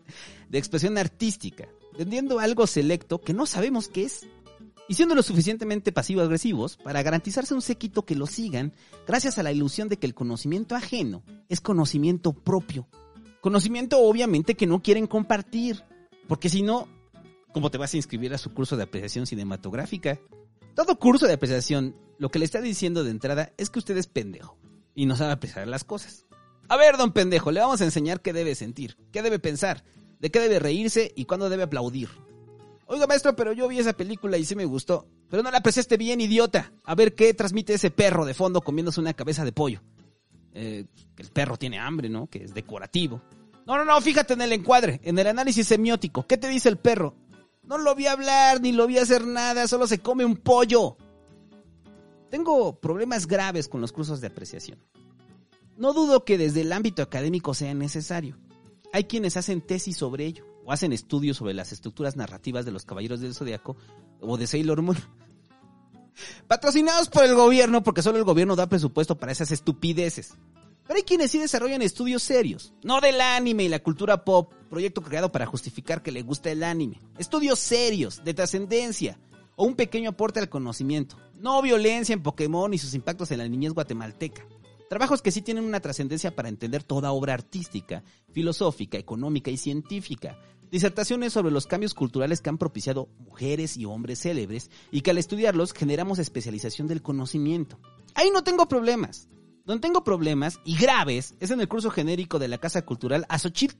de 0.49 0.57
expresión 0.57 0.97
artística, 0.97 1.67
vendiendo 1.97 2.39
algo 2.39 2.67
selecto 2.67 3.21
que 3.21 3.33
no 3.33 3.45
sabemos 3.45 3.87
qué 3.87 4.03
es, 4.03 4.25
y 4.89 4.95
siendo 4.95 5.13
lo 5.13 5.21
suficientemente 5.21 5.91
pasivo-agresivos 5.91 6.77
para 6.77 7.03
garantizarse 7.03 7.53
un 7.53 7.61
séquito 7.61 8.05
que 8.05 8.15
lo 8.15 8.25
sigan 8.25 8.73
gracias 9.07 9.37
a 9.37 9.43
la 9.43 9.51
ilusión 9.51 9.87
de 9.87 9.97
que 9.97 10.07
el 10.07 10.15
conocimiento 10.15 10.75
ajeno 10.75 11.23
es 11.47 11.61
conocimiento 11.61 12.33
propio. 12.33 12.89
Conocimiento 13.39 13.99
obviamente 13.99 14.55
que 14.55 14.65
no 14.65 14.81
quieren 14.81 15.05
compartir, 15.05 15.83
porque 16.27 16.49
si 16.49 16.63
no, 16.63 16.87
¿cómo 17.53 17.69
te 17.69 17.77
vas 17.77 17.93
a 17.93 17.97
inscribir 17.97 18.33
a 18.33 18.39
su 18.39 18.51
curso 18.51 18.77
de 18.77 18.83
apreciación 18.83 19.27
cinematográfica? 19.27 20.19
Todo 20.73 20.97
curso 20.97 21.27
de 21.27 21.33
apreciación 21.33 21.95
lo 22.17 22.31
que 22.31 22.39
le 22.39 22.45
está 22.45 22.59
diciendo 22.59 23.03
de 23.03 23.11
entrada 23.11 23.53
es 23.57 23.69
que 23.69 23.79
usted 23.79 23.95
es 23.95 24.07
pendejo 24.07 24.57
y 24.95 25.05
no 25.05 25.15
sabe 25.15 25.33
apreciar 25.33 25.67
las 25.67 25.83
cosas. 25.83 26.25
A 26.67 26.77
ver, 26.77 26.97
don 26.97 27.13
pendejo, 27.13 27.51
le 27.51 27.59
vamos 27.59 27.79
a 27.81 27.85
enseñar 27.85 28.21
qué 28.21 28.33
debe 28.33 28.55
sentir, 28.55 28.97
qué 29.11 29.21
debe 29.21 29.37
pensar, 29.37 29.83
de 30.19 30.31
qué 30.31 30.39
debe 30.39 30.57
reírse 30.57 31.13
y 31.15 31.25
cuándo 31.25 31.47
debe 31.47 31.63
aplaudir. 31.63 32.09
Oiga, 32.91 33.05
maestro, 33.05 33.35
pero 33.35 33.53
yo 33.53 33.67
vi 33.67 33.77
esa 33.77 33.93
película 33.93 34.35
y 34.39 34.45
sí 34.45 34.55
me 34.55 34.65
gustó. 34.65 35.05
Pero 35.29 35.43
no 35.43 35.51
la 35.51 35.59
apreciaste 35.59 35.95
bien, 35.95 36.21
idiota. 36.21 36.73
A 36.83 36.95
ver 36.95 37.13
qué 37.13 37.35
transmite 37.35 37.75
ese 37.75 37.91
perro 37.91 38.25
de 38.25 38.33
fondo 38.33 38.61
comiéndose 38.61 38.99
una 38.99 39.13
cabeza 39.13 39.45
de 39.45 39.51
pollo. 39.51 39.83
Eh, 40.55 40.85
el 41.17 41.27
perro 41.27 41.55
tiene 41.55 41.77
hambre, 41.77 42.09
¿no? 42.09 42.25
Que 42.25 42.43
es 42.43 42.55
decorativo. 42.55 43.21
No, 43.67 43.77
no, 43.77 43.85
no, 43.85 44.01
fíjate 44.01 44.33
en 44.33 44.41
el 44.41 44.53
encuadre, 44.53 44.99
en 45.03 45.19
el 45.19 45.27
análisis 45.27 45.67
semiótico. 45.67 46.25
¿Qué 46.25 46.35
te 46.37 46.47
dice 46.47 46.67
el 46.67 46.77
perro? 46.77 47.13
No 47.61 47.77
lo 47.77 47.93
vi 47.93 48.07
hablar, 48.07 48.59
ni 48.59 48.71
lo 48.71 48.87
vi 48.87 48.97
hacer 48.97 49.23
nada, 49.27 49.67
solo 49.67 49.85
se 49.85 49.99
come 49.99 50.25
un 50.25 50.37
pollo. 50.37 50.97
Tengo 52.31 52.79
problemas 52.79 53.27
graves 53.27 53.67
con 53.67 53.81
los 53.81 53.91
cursos 53.91 54.19
de 54.19 54.27
apreciación. 54.27 54.79
No 55.77 55.93
dudo 55.93 56.25
que 56.25 56.39
desde 56.39 56.61
el 56.61 56.73
ámbito 56.73 57.03
académico 57.03 57.53
sea 57.53 57.75
necesario. 57.75 58.35
Hay 58.91 59.03
quienes 59.03 59.37
hacen 59.37 59.61
tesis 59.61 59.95
sobre 59.97 60.25
ello, 60.25 60.48
hacen 60.71 60.93
estudios 60.93 61.37
sobre 61.37 61.53
las 61.53 61.71
estructuras 61.71 62.15
narrativas 62.15 62.65
de 62.65 62.71
los 62.71 62.85
Caballeros 62.85 63.21
del 63.21 63.33
Zodiaco 63.33 63.75
o 64.21 64.37
de 64.37 64.47
Sailor 64.47 64.81
Moon. 64.81 64.97
Patrocinados 66.47 67.09
por 67.09 67.23
el 67.23 67.35
gobierno, 67.35 67.83
porque 67.83 68.01
solo 68.01 68.17
el 68.17 68.23
gobierno 68.23 68.55
da 68.55 68.67
presupuesto 68.67 69.17
para 69.17 69.31
esas 69.31 69.51
estupideces. 69.51 70.33
Pero 70.85 70.97
hay 70.97 71.03
quienes 71.03 71.29
sí 71.29 71.37
desarrollan 71.37 71.83
estudios 71.83 72.23
serios, 72.23 72.73
no 72.83 72.99
del 72.99 73.21
anime 73.21 73.65
y 73.65 73.69
la 73.69 73.77
cultura 73.77 74.25
pop, 74.25 74.51
proyecto 74.69 75.03
creado 75.03 75.31
para 75.31 75.45
justificar 75.45 76.01
que 76.01 76.11
le 76.11 76.23
gusta 76.23 76.49
el 76.49 76.63
anime. 76.63 76.99
Estudios 77.19 77.59
serios, 77.59 78.23
de 78.23 78.33
trascendencia, 78.33 79.19
o 79.55 79.65
un 79.65 79.75
pequeño 79.75 80.09
aporte 80.09 80.39
al 80.39 80.49
conocimiento. 80.49 81.17
No 81.35 81.61
violencia 81.61 82.13
en 82.13 82.23
Pokémon 82.23 82.73
y 82.73 82.79
sus 82.79 82.95
impactos 82.95 83.29
en 83.29 83.37
la 83.37 83.47
niñez 83.47 83.73
guatemalteca. 83.73 84.47
Trabajos 84.89 85.21
que 85.21 85.31
sí 85.31 85.43
tienen 85.43 85.65
una 85.65 85.79
trascendencia 85.79 86.35
para 86.35 86.49
entender 86.49 86.81
toda 86.81 87.11
obra 87.11 87.35
artística, 87.35 88.03
filosófica, 88.31 88.97
económica 88.97 89.51
y 89.51 89.57
científica. 89.57 90.39
Disertaciones 90.71 91.33
sobre 91.33 91.51
los 91.51 91.67
cambios 91.67 91.93
culturales 91.93 92.41
que 92.41 92.49
han 92.49 92.57
propiciado 92.57 93.09
mujeres 93.19 93.77
y 93.77 93.85
hombres 93.85 94.19
célebres 94.19 94.69
y 94.91 95.01
que 95.01 95.11
al 95.11 95.17
estudiarlos 95.17 95.73
generamos 95.73 96.19
especialización 96.19 96.87
del 96.87 97.01
conocimiento. 97.01 97.79
Ahí 98.15 98.29
no 98.31 98.43
tengo 98.43 98.67
problemas. 98.67 99.27
Donde 99.65 99.81
tengo 99.81 100.03
problemas, 100.03 100.59
y 100.65 100.75
graves, 100.77 101.35
es 101.39 101.51
en 101.51 101.61
el 101.61 101.67
curso 101.67 101.91
genérico 101.91 102.39
de 102.39 102.47
la 102.47 102.57
Casa 102.57 102.83
Cultural 102.83 103.25
Azochit, 103.29 103.73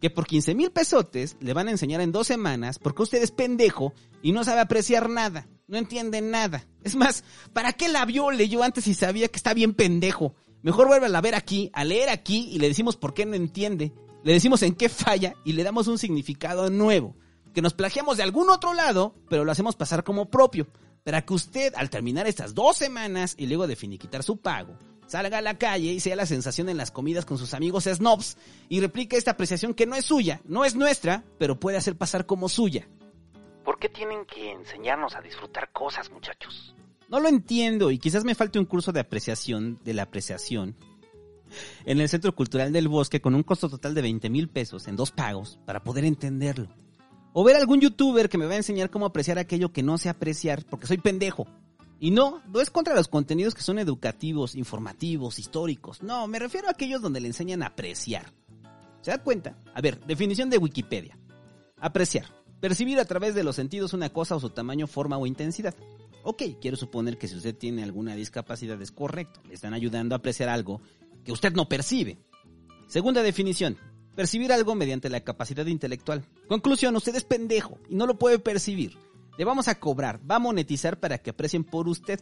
que 0.00 0.08
por 0.08 0.26
15 0.26 0.54
mil 0.54 0.70
pesotes 0.70 1.36
le 1.40 1.52
van 1.52 1.68
a 1.68 1.72
enseñar 1.72 2.00
en 2.00 2.10
dos 2.10 2.26
semanas 2.26 2.78
porque 2.78 3.02
usted 3.02 3.22
es 3.22 3.30
pendejo 3.30 3.92
y 4.22 4.32
no 4.32 4.44
sabe 4.44 4.60
apreciar 4.60 5.10
nada 5.10 5.46
no 5.70 5.78
entiende 5.78 6.20
nada. 6.20 6.66
Es 6.82 6.96
más, 6.96 7.24
¿para 7.52 7.72
qué 7.72 7.88
la 7.88 8.04
vio? 8.04 8.30
Leyó 8.32 8.62
antes 8.62 8.86
y 8.88 8.94
sabía 8.94 9.28
que 9.28 9.36
está 9.36 9.54
bien 9.54 9.72
pendejo. 9.72 10.34
Mejor 10.62 10.88
vuelve 10.88 11.16
a 11.16 11.20
ver 11.20 11.34
aquí, 11.34 11.70
a 11.72 11.84
leer 11.84 12.10
aquí 12.10 12.48
y 12.50 12.58
le 12.58 12.68
decimos 12.68 12.96
por 12.96 13.14
qué 13.14 13.24
no 13.24 13.34
entiende. 13.34 13.92
Le 14.22 14.34
decimos 14.34 14.62
en 14.62 14.74
qué 14.74 14.88
falla 14.90 15.34
y 15.44 15.54
le 15.54 15.64
damos 15.64 15.88
un 15.88 15.96
significado 15.96 16.68
nuevo. 16.68 17.16
Que 17.54 17.62
nos 17.62 17.72
plagiamos 17.72 18.18
de 18.18 18.22
algún 18.22 18.50
otro 18.50 18.74
lado, 18.74 19.14
pero 19.28 19.44
lo 19.44 19.52
hacemos 19.52 19.76
pasar 19.76 20.04
como 20.04 20.30
propio. 20.30 20.66
Para 21.04 21.22
que 21.22 21.32
usted, 21.32 21.72
al 21.74 21.88
terminar 21.88 22.26
estas 22.26 22.54
dos 22.54 22.76
semanas 22.76 23.34
y 23.38 23.46
luego 23.46 23.66
de 23.66 23.76
finiquitar 23.76 24.22
su 24.22 24.36
pago, 24.36 24.76
salga 25.06 25.38
a 25.38 25.42
la 25.42 25.56
calle 25.56 25.90
y 25.92 26.00
sea 26.00 26.16
la 26.16 26.26
sensación 26.26 26.68
en 26.68 26.76
las 26.76 26.90
comidas 26.90 27.24
con 27.24 27.38
sus 27.38 27.54
amigos 27.54 27.84
snobs 27.84 28.36
y 28.68 28.80
replique 28.80 29.16
esta 29.16 29.32
apreciación 29.32 29.72
que 29.72 29.86
no 29.86 29.96
es 29.96 30.04
suya, 30.04 30.42
no 30.44 30.66
es 30.66 30.76
nuestra, 30.76 31.24
pero 31.38 31.58
puede 31.58 31.78
hacer 31.78 31.96
pasar 31.96 32.26
como 32.26 32.50
suya. 32.50 32.86
¿Por 33.64 33.78
qué 33.78 33.88
tienen 33.88 34.26
que 34.26 34.52
enseñarnos 34.52 35.16
a 35.16 35.22
disfrutar 35.22 35.72
cosas, 35.72 36.10
muchachos? 36.10 36.74
No 37.08 37.18
lo 37.18 37.28
entiendo 37.28 37.90
y 37.90 37.98
quizás 37.98 38.24
me 38.24 38.34
falte 38.34 38.58
un 38.58 38.66
curso 38.66 38.92
de 38.92 39.00
apreciación 39.00 39.80
de 39.82 39.94
la 39.94 40.02
apreciación 40.02 40.76
en 41.84 42.00
el 42.00 42.08
Centro 42.08 42.34
Cultural 42.34 42.72
del 42.72 42.88
Bosque 42.88 43.20
con 43.20 43.34
un 43.34 43.42
costo 43.42 43.68
total 43.68 43.94
de 43.94 44.02
20 44.02 44.30
mil 44.30 44.48
pesos 44.48 44.88
en 44.88 44.96
dos 44.96 45.10
pagos 45.10 45.58
para 45.66 45.82
poder 45.82 46.04
entenderlo. 46.04 46.68
O 47.32 47.44
ver 47.44 47.56
algún 47.56 47.80
youtuber 47.80 48.28
que 48.28 48.38
me 48.38 48.46
va 48.46 48.54
a 48.54 48.58
enseñar 48.58 48.90
cómo 48.90 49.06
apreciar 49.06 49.38
aquello 49.38 49.72
que 49.72 49.82
no 49.82 49.98
sé 49.98 50.08
apreciar 50.08 50.64
porque 50.68 50.86
soy 50.86 50.98
pendejo. 50.98 51.46
Y 52.00 52.10
no, 52.10 52.42
no 52.46 52.60
es 52.60 52.70
contra 52.70 52.94
los 52.94 53.08
contenidos 53.08 53.54
que 53.54 53.62
son 53.62 53.78
educativos, 53.78 54.54
informativos, 54.54 55.38
históricos. 55.38 56.02
No, 56.02 56.26
me 56.26 56.38
refiero 56.38 56.68
a 56.68 56.72
aquellos 56.72 57.02
donde 57.02 57.20
le 57.20 57.28
enseñan 57.28 57.62
a 57.62 57.66
apreciar. 57.66 58.32
¿Se 59.02 59.10
da 59.10 59.22
cuenta? 59.22 59.56
A 59.74 59.80
ver, 59.80 60.00
definición 60.06 60.50
de 60.50 60.58
Wikipedia. 60.58 61.18
Apreciar. 61.78 62.26
Percibir 62.60 62.98
a 62.98 63.04
través 63.04 63.34
de 63.34 63.44
los 63.44 63.56
sentidos 63.56 63.92
una 63.92 64.10
cosa 64.10 64.36
o 64.36 64.40
su 64.40 64.50
tamaño, 64.50 64.86
forma 64.86 65.18
o 65.18 65.26
intensidad. 65.26 65.74
Ok, 66.22 66.42
quiero 66.60 66.76
suponer 66.76 67.16
que 67.16 67.28
si 67.28 67.36
usted 67.36 67.56
tiene 67.56 67.82
alguna 67.82 68.14
discapacidad 68.14 68.80
es 68.82 68.92
correcto. 68.92 69.40
Le 69.46 69.54
están 69.54 69.72
ayudando 69.72 70.14
a 70.14 70.18
apreciar 70.18 70.50
algo 70.50 70.82
que 71.24 71.32
usted 71.32 71.52
no 71.52 71.68
percibe. 71.68 72.18
Segunda 72.86 73.22
definición. 73.22 73.76
Percibir 74.16 74.52
algo 74.52 74.74
mediante 74.74 75.08
la 75.08 75.20
capacidad 75.20 75.64
intelectual. 75.66 76.24
Conclusión, 76.48 76.96
usted 76.96 77.14
es 77.14 77.24
pendejo 77.24 77.78
y 77.88 77.94
no 77.94 78.06
lo 78.06 78.18
puede 78.18 78.38
percibir. 78.38 78.98
Le 79.38 79.44
vamos 79.44 79.68
a 79.68 79.78
cobrar, 79.78 80.20
va 80.28 80.36
a 80.36 80.40
monetizar 80.40 80.98
para 80.98 81.18
que 81.18 81.30
aprecien 81.30 81.64
por 81.64 81.88
usted. 81.88 82.20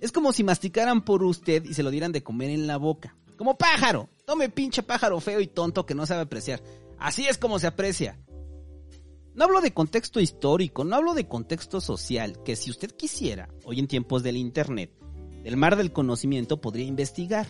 Es 0.00 0.12
como 0.12 0.32
si 0.32 0.44
masticaran 0.44 1.04
por 1.04 1.22
usted 1.22 1.64
y 1.64 1.74
se 1.74 1.82
lo 1.82 1.90
dieran 1.90 2.12
de 2.12 2.22
comer 2.22 2.50
en 2.50 2.66
la 2.66 2.76
boca. 2.76 3.16
Como 3.36 3.58
pájaro. 3.58 4.08
Tome 4.24 4.48
pinche 4.48 4.82
pájaro 4.82 5.20
feo 5.20 5.40
y 5.40 5.46
tonto 5.46 5.84
que 5.84 5.94
no 5.94 6.06
sabe 6.06 6.22
apreciar. 6.22 6.62
Así 6.98 7.26
es 7.26 7.38
como 7.38 7.58
se 7.58 7.66
aprecia. 7.66 8.18
No 9.34 9.44
hablo 9.44 9.60
de 9.60 9.74
contexto 9.74 10.18
histórico, 10.18 10.82
no 10.82 10.96
hablo 10.96 11.12
de 11.12 11.28
contexto 11.28 11.82
social, 11.82 12.42
que 12.42 12.56
si 12.56 12.70
usted 12.70 12.90
quisiera, 12.90 13.50
hoy 13.64 13.80
en 13.80 13.86
tiempos 13.86 14.22
del 14.22 14.38
Internet, 14.38 14.90
del 15.42 15.58
mar 15.58 15.76
del 15.76 15.92
conocimiento 15.92 16.60
podría 16.62 16.86
investigar. 16.86 17.46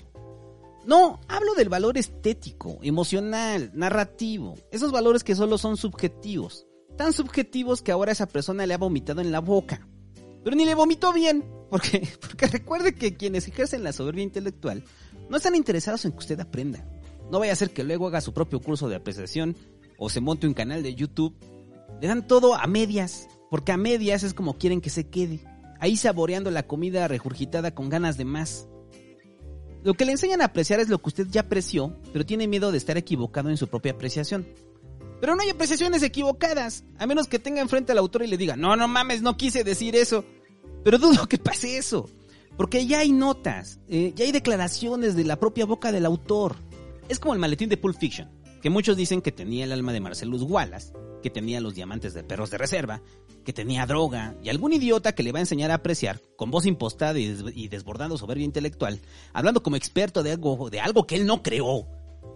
No, 0.86 1.18
hablo 1.26 1.54
del 1.54 1.68
valor 1.68 1.98
estético, 1.98 2.78
emocional, 2.80 3.72
narrativo, 3.74 4.54
esos 4.70 4.92
valores 4.92 5.24
que 5.24 5.34
solo 5.34 5.58
son 5.58 5.76
subjetivos, 5.76 6.64
tan 6.96 7.12
subjetivos 7.12 7.82
que 7.82 7.90
ahora 7.90 8.12
esa 8.12 8.26
persona 8.26 8.66
le 8.66 8.74
ha 8.74 8.78
vomitado 8.78 9.20
en 9.20 9.32
la 9.32 9.40
boca. 9.40 9.88
Pero 10.44 10.54
ni 10.54 10.64
le 10.64 10.76
vomitó 10.76 11.12
bien, 11.12 11.44
porque, 11.70 12.08
porque 12.20 12.46
recuerde 12.46 12.94
que 12.94 13.16
quienes 13.16 13.48
ejercen 13.48 13.82
la 13.82 13.92
soberbia 13.92 14.22
intelectual 14.22 14.84
no 15.28 15.36
están 15.36 15.56
interesados 15.56 16.04
en 16.04 16.12
que 16.12 16.18
usted 16.18 16.38
aprenda. 16.38 16.88
No 17.32 17.40
vaya 17.40 17.52
a 17.52 17.56
ser 17.56 17.70
que 17.70 17.82
luego 17.82 18.06
haga 18.06 18.20
su 18.20 18.32
propio 18.32 18.60
curso 18.60 18.88
de 18.88 18.94
apreciación 18.94 19.56
o 19.98 20.08
se 20.08 20.20
monte 20.20 20.46
un 20.46 20.54
canal 20.54 20.84
de 20.84 20.94
YouTube. 20.94 21.34
Le 22.00 22.06
dan 22.06 22.28
todo 22.28 22.54
a 22.54 22.64
medias, 22.68 23.26
porque 23.50 23.72
a 23.72 23.76
medias 23.76 24.22
es 24.22 24.34
como 24.34 24.56
quieren 24.56 24.80
que 24.80 24.90
se 24.90 25.08
quede, 25.08 25.40
ahí 25.80 25.96
saboreando 25.96 26.52
la 26.52 26.68
comida 26.68 27.08
regurgitada 27.08 27.74
con 27.74 27.88
ganas 27.88 28.16
de 28.16 28.24
más. 28.24 28.68
Lo 29.84 29.94
que 29.94 30.04
le 30.04 30.12
enseñan 30.12 30.42
a 30.42 30.46
apreciar 30.46 30.80
es 30.80 30.88
lo 30.88 30.98
que 30.98 31.08
usted 31.08 31.26
ya 31.30 31.42
apreció, 31.42 31.96
pero 32.12 32.26
tiene 32.26 32.48
miedo 32.48 32.72
de 32.72 32.78
estar 32.78 32.96
equivocado 32.96 33.50
en 33.50 33.56
su 33.56 33.68
propia 33.68 33.92
apreciación. 33.92 34.46
Pero 35.20 35.34
no 35.34 35.42
hay 35.42 35.50
apreciaciones 35.50 36.02
equivocadas, 36.02 36.84
a 36.98 37.06
menos 37.06 37.26
que 37.26 37.38
tenga 37.38 37.60
enfrente 37.60 37.92
al 37.92 37.98
autor 37.98 38.22
y 38.22 38.26
le 38.26 38.36
diga, 38.36 38.56
no, 38.56 38.76
no 38.76 38.88
mames, 38.88 39.22
no 39.22 39.36
quise 39.36 39.64
decir 39.64 39.96
eso. 39.96 40.24
Pero 40.84 40.98
dudo 40.98 41.26
que 41.26 41.38
pase 41.38 41.78
eso, 41.78 42.08
porque 42.56 42.86
ya 42.86 43.00
hay 43.00 43.12
notas, 43.12 43.80
eh, 43.88 44.12
ya 44.14 44.24
hay 44.24 44.32
declaraciones 44.32 45.16
de 45.16 45.24
la 45.24 45.38
propia 45.38 45.64
boca 45.66 45.92
del 45.92 46.06
autor. 46.06 46.56
Es 47.08 47.18
como 47.18 47.34
el 47.34 47.40
maletín 47.40 47.68
de 47.68 47.76
Pulp 47.76 47.98
Fiction, 47.98 48.28
que 48.66 48.70
muchos 48.70 48.96
dicen 48.96 49.22
que 49.22 49.30
tenía 49.30 49.62
el 49.62 49.70
alma 49.70 49.92
de 49.92 50.00
Marcellus 50.00 50.42
Wallace, 50.42 50.92
que 51.22 51.30
tenía 51.30 51.60
los 51.60 51.76
diamantes 51.76 52.14
de 52.14 52.24
perros 52.24 52.50
de 52.50 52.58
reserva, 52.58 53.00
que 53.44 53.52
tenía 53.52 53.86
droga, 53.86 54.34
y 54.42 54.48
algún 54.48 54.72
idiota 54.72 55.14
que 55.14 55.22
le 55.22 55.30
va 55.30 55.38
a 55.38 55.42
enseñar 55.42 55.70
a 55.70 55.74
apreciar, 55.74 56.20
con 56.34 56.50
voz 56.50 56.66
impostada 56.66 57.16
y 57.16 57.68
desbordando 57.68 58.18
soberbia 58.18 58.44
intelectual, 58.44 58.98
hablando 59.32 59.62
como 59.62 59.76
experto 59.76 60.24
de 60.24 60.32
algo, 60.32 60.68
de 60.68 60.80
algo 60.80 61.06
que 61.06 61.14
él 61.14 61.26
no 61.26 61.44
creó, 61.44 61.86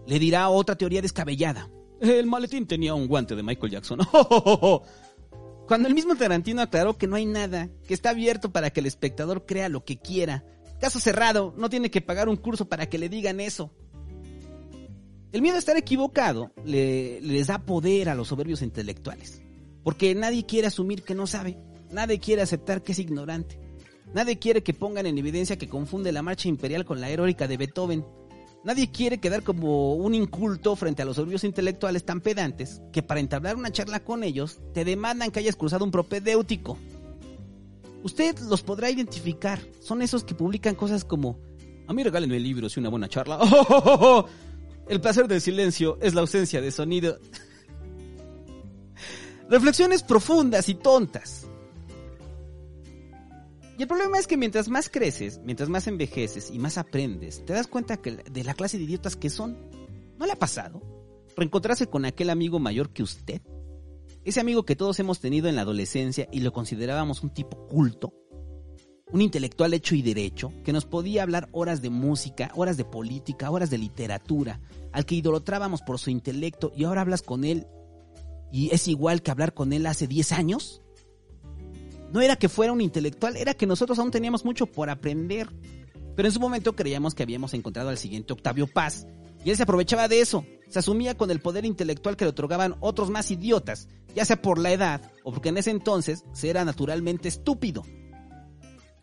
le 0.06 0.20
dirá 0.20 0.48
otra 0.50 0.76
teoría 0.76 1.02
descabellada. 1.02 1.68
El 2.00 2.26
maletín 2.26 2.64
tenía 2.68 2.94
un 2.94 3.08
guante 3.08 3.34
de 3.34 3.42
Michael 3.42 3.72
Jackson. 3.72 3.98
Cuando 5.66 5.88
el 5.88 5.96
mismo 5.96 6.14
Tarantino 6.14 6.62
aclaró 6.62 6.96
que 6.96 7.08
no 7.08 7.16
hay 7.16 7.26
nada, 7.26 7.70
que 7.88 7.94
está 7.94 8.10
abierto 8.10 8.52
para 8.52 8.70
que 8.70 8.78
el 8.78 8.86
espectador 8.86 9.46
crea 9.46 9.68
lo 9.68 9.84
que 9.84 9.98
quiera. 9.98 10.44
Caso 10.78 11.00
cerrado, 11.00 11.52
no 11.56 11.68
tiene 11.68 11.90
que 11.90 12.00
pagar 12.00 12.28
un 12.28 12.36
curso 12.36 12.68
para 12.68 12.88
que 12.88 12.98
le 12.98 13.08
digan 13.08 13.40
eso. 13.40 13.72
El 15.32 15.42
miedo 15.42 15.56
a 15.56 15.60
estar 15.60 15.76
equivocado 15.76 16.50
le, 16.64 17.20
les 17.20 17.46
da 17.46 17.60
poder 17.60 18.08
a 18.08 18.14
los 18.14 18.28
soberbios 18.28 18.62
intelectuales. 18.62 19.42
Porque 19.84 20.14
nadie 20.14 20.44
quiere 20.44 20.66
asumir 20.66 21.02
que 21.02 21.14
no 21.14 21.26
sabe. 21.26 21.56
Nadie 21.92 22.18
quiere 22.18 22.42
aceptar 22.42 22.82
que 22.82 22.92
es 22.92 22.98
ignorante. 22.98 23.58
Nadie 24.12 24.38
quiere 24.38 24.62
que 24.62 24.74
pongan 24.74 25.06
en 25.06 25.18
evidencia 25.18 25.56
que 25.56 25.68
confunde 25.68 26.10
la 26.10 26.22
marcha 26.22 26.48
imperial 26.48 26.84
con 26.84 27.00
la 27.00 27.10
heroica 27.10 27.46
de 27.46 27.56
Beethoven. 27.56 28.04
Nadie 28.64 28.90
quiere 28.90 29.18
quedar 29.18 29.42
como 29.42 29.94
un 29.94 30.14
inculto 30.14 30.74
frente 30.74 31.02
a 31.02 31.04
los 31.04 31.16
soberbios 31.16 31.44
intelectuales 31.44 32.04
tan 32.04 32.20
pedantes 32.20 32.82
que 32.92 33.02
para 33.02 33.20
entablar 33.20 33.56
una 33.56 33.70
charla 33.70 34.00
con 34.00 34.24
ellos 34.24 34.58
te 34.74 34.84
demandan 34.84 35.30
que 35.30 35.38
hayas 35.38 35.56
cruzado 35.56 35.84
un 35.84 35.92
propedéutico. 35.92 36.76
Usted 38.02 38.36
los 38.40 38.62
podrá 38.62 38.90
identificar. 38.90 39.60
Son 39.80 40.02
esos 40.02 40.24
que 40.24 40.34
publican 40.34 40.74
cosas 40.74 41.04
como 41.04 41.38
a 41.86 41.92
mí 41.92 42.04
regálenme 42.04 42.38
libros 42.38 42.76
y 42.76 42.80
una 42.80 42.88
buena 42.88 43.08
charla. 43.08 43.40
El 44.90 45.00
placer 45.00 45.28
del 45.28 45.40
silencio 45.40 45.98
es 46.02 46.14
la 46.14 46.20
ausencia 46.20 46.60
de 46.60 46.72
sonido. 46.72 47.16
Reflexiones 49.48 50.02
profundas 50.02 50.68
y 50.68 50.74
tontas. 50.74 51.46
Y 53.78 53.82
el 53.82 53.86
problema 53.86 54.18
es 54.18 54.26
que 54.26 54.36
mientras 54.36 54.68
más 54.68 54.90
creces, 54.90 55.40
mientras 55.44 55.68
más 55.68 55.86
envejeces 55.86 56.50
y 56.50 56.58
más 56.58 56.76
aprendes, 56.76 57.44
te 57.46 57.52
das 57.52 57.68
cuenta 57.68 57.98
que 57.98 58.16
de 58.16 58.42
la 58.42 58.54
clase 58.54 58.78
de 58.78 58.84
idiotas 58.84 59.14
que 59.14 59.30
son. 59.30 59.56
¿No 60.18 60.26
le 60.26 60.32
ha 60.32 60.36
pasado? 60.36 60.82
Reencontrarse 61.36 61.86
con 61.86 62.04
aquel 62.04 62.28
amigo 62.28 62.58
mayor 62.58 62.92
que 62.92 63.04
usted. 63.04 63.42
Ese 64.24 64.40
amigo 64.40 64.64
que 64.64 64.74
todos 64.74 64.98
hemos 64.98 65.20
tenido 65.20 65.48
en 65.48 65.54
la 65.54 65.62
adolescencia 65.62 66.28
y 66.32 66.40
lo 66.40 66.52
considerábamos 66.52 67.22
un 67.22 67.30
tipo 67.30 67.68
culto. 67.68 68.12
Un 69.12 69.22
intelectual 69.22 69.74
hecho 69.74 69.94
y 69.94 70.02
derecho, 70.02 70.52
que 70.64 70.72
nos 70.72 70.84
podía 70.84 71.22
hablar 71.22 71.48
horas 71.52 71.82
de 71.82 71.90
música, 71.90 72.52
horas 72.54 72.76
de 72.76 72.84
política, 72.84 73.50
horas 73.50 73.70
de 73.70 73.78
literatura, 73.78 74.60
al 74.92 75.04
que 75.04 75.16
idolatrábamos 75.16 75.82
por 75.82 75.98
su 75.98 76.10
intelecto 76.10 76.72
y 76.76 76.84
ahora 76.84 77.00
hablas 77.00 77.22
con 77.22 77.44
él 77.44 77.66
y 78.52 78.74
es 78.74 78.88
igual 78.88 79.22
que 79.22 79.30
hablar 79.30 79.54
con 79.54 79.72
él 79.72 79.86
hace 79.86 80.06
10 80.06 80.32
años. 80.32 80.82
No 82.12 82.20
era 82.20 82.36
que 82.36 82.48
fuera 82.48 82.72
un 82.72 82.80
intelectual, 82.80 83.36
era 83.36 83.54
que 83.54 83.66
nosotros 83.66 83.98
aún 83.98 84.10
teníamos 84.10 84.44
mucho 84.44 84.66
por 84.66 84.90
aprender. 84.90 85.48
Pero 86.16 86.28
en 86.28 86.32
su 86.32 86.40
momento 86.40 86.74
creíamos 86.74 87.14
que 87.14 87.22
habíamos 87.22 87.54
encontrado 87.54 87.88
al 87.88 87.98
siguiente 87.98 88.32
Octavio 88.32 88.66
Paz, 88.66 89.06
y 89.44 89.50
él 89.50 89.56
se 89.56 89.62
aprovechaba 89.62 90.08
de 90.08 90.20
eso. 90.20 90.44
Se 90.68 90.78
asumía 90.78 91.16
con 91.16 91.30
el 91.30 91.40
poder 91.40 91.64
intelectual 91.64 92.16
que 92.16 92.24
le 92.24 92.30
otorgaban 92.30 92.76
otros 92.80 93.10
más 93.10 93.30
idiotas, 93.30 93.88
ya 94.14 94.24
sea 94.24 94.40
por 94.40 94.58
la 94.58 94.72
edad 94.72 95.00
o 95.24 95.32
porque 95.32 95.48
en 95.48 95.58
ese 95.58 95.70
entonces 95.70 96.24
se 96.32 96.50
era 96.50 96.64
naturalmente 96.64 97.28
estúpido. 97.28 97.84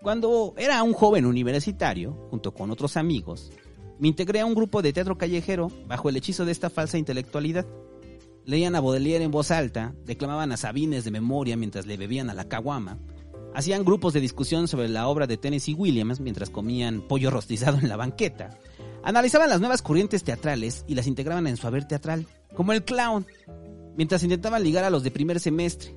Cuando 0.02 0.54
era 0.58 0.82
un 0.84 0.94
joven 0.94 1.26
universitario, 1.26 2.14
junto 2.30 2.54
con 2.54 2.72
otros 2.72 2.98
amigos, 2.98 3.52
me 4.00 4.08
integré 4.08 4.40
a 4.40 4.46
un 4.46 4.54
grupo 4.54 4.82
de 4.82 4.94
teatro 4.94 5.18
callejero 5.18 5.72
bajo 5.88 6.10
el 6.10 6.18
hechizo 6.18 6.46
de 6.46 6.52
esta 6.52 6.70
falsa 6.70 6.98
intelectualidad. 6.98 7.66
Leían 8.46 8.76
a 8.76 8.80
Baudelaire 8.80 9.24
en 9.24 9.32
voz 9.32 9.52
alta, 9.52 9.96
declamaban 10.06 10.52
a 10.52 10.58
Sabines 10.58 11.04
de 11.04 11.12
memoria 11.12 11.58
mientras 11.58 11.86
le 11.86 11.98
bebían 11.98 12.30
a 12.30 12.34
la 12.34 12.48
caguama, 12.48 13.00
hacían 13.54 13.84
grupos 13.84 14.14
de 14.14 14.22
discusión 14.22 14.68
sobre 14.68 14.88
la 14.88 15.08
obra 15.08 15.26
de 15.26 15.38
Tennessee 15.38 15.74
Williams 15.74 16.20
mientras 16.20 16.52
comían 16.52 17.02
pollo 17.02 17.32
rostizado 17.32 17.80
en 17.80 17.90
la 17.90 17.98
banqueta, 17.98 18.58
analizaban 19.04 19.50
las 19.50 19.60
nuevas 19.60 19.82
corrientes 19.82 20.24
teatrales 20.24 20.86
y 20.88 20.94
las 20.94 21.08
integraban 21.08 21.48
en 21.48 21.58
su 21.58 21.66
haber 21.66 21.86
teatral, 21.86 22.28
como 22.56 22.72
el 22.72 22.86
clown, 22.86 23.26
mientras 23.98 24.24
intentaban 24.24 24.64
ligar 24.64 24.84
a 24.84 24.92
los 24.92 25.04
de 25.04 25.12
primer 25.12 25.40
semestre. 25.40 25.96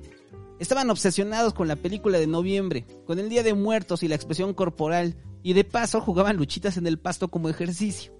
Estaban 0.61 0.91
obsesionados 0.91 1.55
con 1.55 1.67
la 1.67 1.75
película 1.75 2.19
de 2.19 2.27
noviembre, 2.27 2.85
con 3.07 3.17
el 3.17 3.29
Día 3.29 3.41
de 3.41 3.55
Muertos 3.55 4.03
y 4.03 4.07
la 4.07 4.13
expresión 4.13 4.53
corporal, 4.53 5.15
y 5.41 5.53
de 5.53 5.63
paso 5.63 6.01
jugaban 6.01 6.37
luchitas 6.37 6.77
en 6.77 6.85
el 6.85 6.99
pasto 6.99 7.29
como 7.29 7.49
ejercicio, 7.49 8.13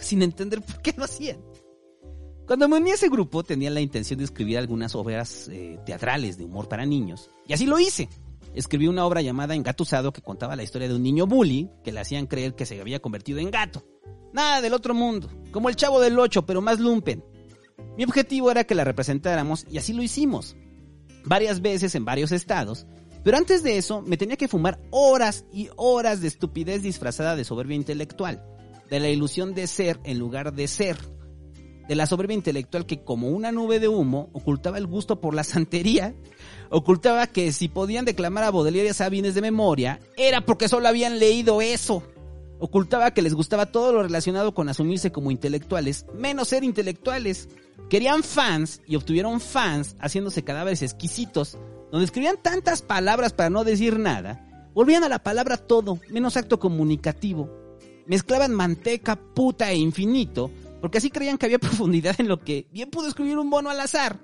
sin 0.00 0.22
entender 0.22 0.60
por 0.60 0.82
qué 0.82 0.92
lo 0.96 1.04
hacían. 1.04 1.40
Cuando 2.48 2.68
me 2.68 2.78
uní 2.78 2.90
a 2.90 2.94
ese 2.94 3.08
grupo 3.08 3.44
tenía 3.44 3.70
la 3.70 3.80
intención 3.80 4.18
de 4.18 4.24
escribir 4.24 4.58
algunas 4.58 4.96
obras 4.96 5.46
eh, 5.52 5.78
teatrales 5.86 6.36
de 6.36 6.46
humor 6.46 6.68
para 6.68 6.84
niños, 6.84 7.30
y 7.46 7.52
así 7.52 7.64
lo 7.64 7.78
hice. 7.78 8.08
Escribí 8.56 8.88
una 8.88 9.06
obra 9.06 9.22
llamada 9.22 9.54
Engatusado 9.54 10.12
que 10.12 10.20
contaba 10.20 10.56
la 10.56 10.64
historia 10.64 10.88
de 10.88 10.96
un 10.96 11.04
niño 11.04 11.28
bully 11.28 11.70
que 11.84 11.92
le 11.92 12.00
hacían 12.00 12.26
creer 12.26 12.56
que 12.56 12.66
se 12.66 12.80
había 12.80 12.98
convertido 12.98 13.38
en 13.38 13.52
gato. 13.52 13.86
Nada 14.32 14.60
del 14.60 14.74
otro 14.74 14.94
mundo, 14.94 15.30
como 15.52 15.68
el 15.68 15.76
chavo 15.76 16.00
del 16.00 16.18
8, 16.18 16.44
pero 16.44 16.60
más 16.60 16.80
lumpen. 16.80 17.22
Mi 17.96 18.02
objetivo 18.02 18.50
era 18.50 18.64
que 18.64 18.74
la 18.74 18.82
representáramos 18.82 19.64
y 19.70 19.78
así 19.78 19.92
lo 19.92 20.02
hicimos. 20.02 20.56
Varias 21.28 21.60
veces 21.60 21.94
en 21.94 22.06
varios 22.06 22.32
estados, 22.32 22.86
Pero 23.22 23.36
antes 23.36 23.62
de 23.62 23.76
eso, 23.76 24.00
me 24.00 24.16
tenía 24.16 24.36
que 24.36 24.48
fumar 24.48 24.78
horas 24.90 25.44
y 25.52 25.68
horas 25.76 26.22
de 26.22 26.28
estupidez 26.28 26.82
disfrazada 26.82 27.36
de 27.36 27.44
soberbia 27.44 27.76
intelectual, 27.76 28.42
de 28.88 29.00
la 29.00 29.08
ilusión 29.08 29.54
de 29.54 29.66
ser 29.66 29.98
en 30.04 30.18
lugar 30.18 30.54
de 30.54 30.68
ser, 30.68 30.96
de 31.88 31.94
la 31.94 32.06
soberbia 32.06 32.34
intelectual 32.34 32.86
que 32.86 33.02
como 33.02 33.28
una 33.28 33.50
nube 33.50 33.80
de 33.80 33.88
humo 33.88 34.30
ocultaba 34.32 34.78
el 34.78 34.86
gusto 34.86 35.20
por 35.20 35.34
la 35.34 35.42
santería, 35.44 36.14
ocultaba 36.70 37.26
que 37.26 37.52
si 37.52 37.68
podían 37.68 38.04
declamar 38.04 38.44
a 38.44 38.50
Baudelaire 38.50 38.94
Sabines 38.94 39.34
de 39.34 39.42
memoria, 39.42 40.00
era 40.16 40.42
porque 40.42 40.68
solo 40.68 40.88
habían 40.88 41.18
leído 41.18 41.60
eso. 41.60 42.04
Ocultaba 42.60 43.12
que 43.12 43.22
les 43.22 43.34
gustaba 43.34 43.66
todo 43.66 43.92
lo 43.92 44.02
relacionado 44.02 44.52
con 44.52 44.68
asumirse 44.68 45.12
como 45.12 45.30
intelectuales, 45.30 46.06
menos 46.14 46.48
ser 46.48 46.64
intelectuales. 46.64 47.48
Querían 47.88 48.22
fans 48.22 48.82
y 48.86 48.96
obtuvieron 48.96 49.40
fans 49.40 49.96
haciéndose 50.00 50.42
cadáveres 50.42 50.82
exquisitos, 50.82 51.56
donde 51.92 52.04
escribían 52.04 52.36
tantas 52.42 52.82
palabras 52.82 53.32
para 53.32 53.50
no 53.50 53.64
decir 53.64 53.98
nada, 53.98 54.70
volvían 54.74 55.04
a 55.04 55.08
la 55.08 55.22
palabra 55.22 55.56
todo, 55.56 55.98
menos 56.10 56.36
acto 56.36 56.58
comunicativo. 56.58 57.48
Mezclaban 58.06 58.54
manteca, 58.54 59.16
puta 59.16 59.70
e 59.70 59.76
infinito, 59.76 60.50
porque 60.80 60.98
así 60.98 61.10
creían 61.10 61.38
que 61.38 61.46
había 61.46 61.58
profundidad 61.60 62.16
en 62.18 62.28
lo 62.28 62.40
que 62.40 62.66
bien 62.72 62.90
pudo 62.90 63.08
escribir 63.08 63.38
un 63.38 63.50
bono 63.50 63.70
al 63.70 63.80
azar. 63.80 64.18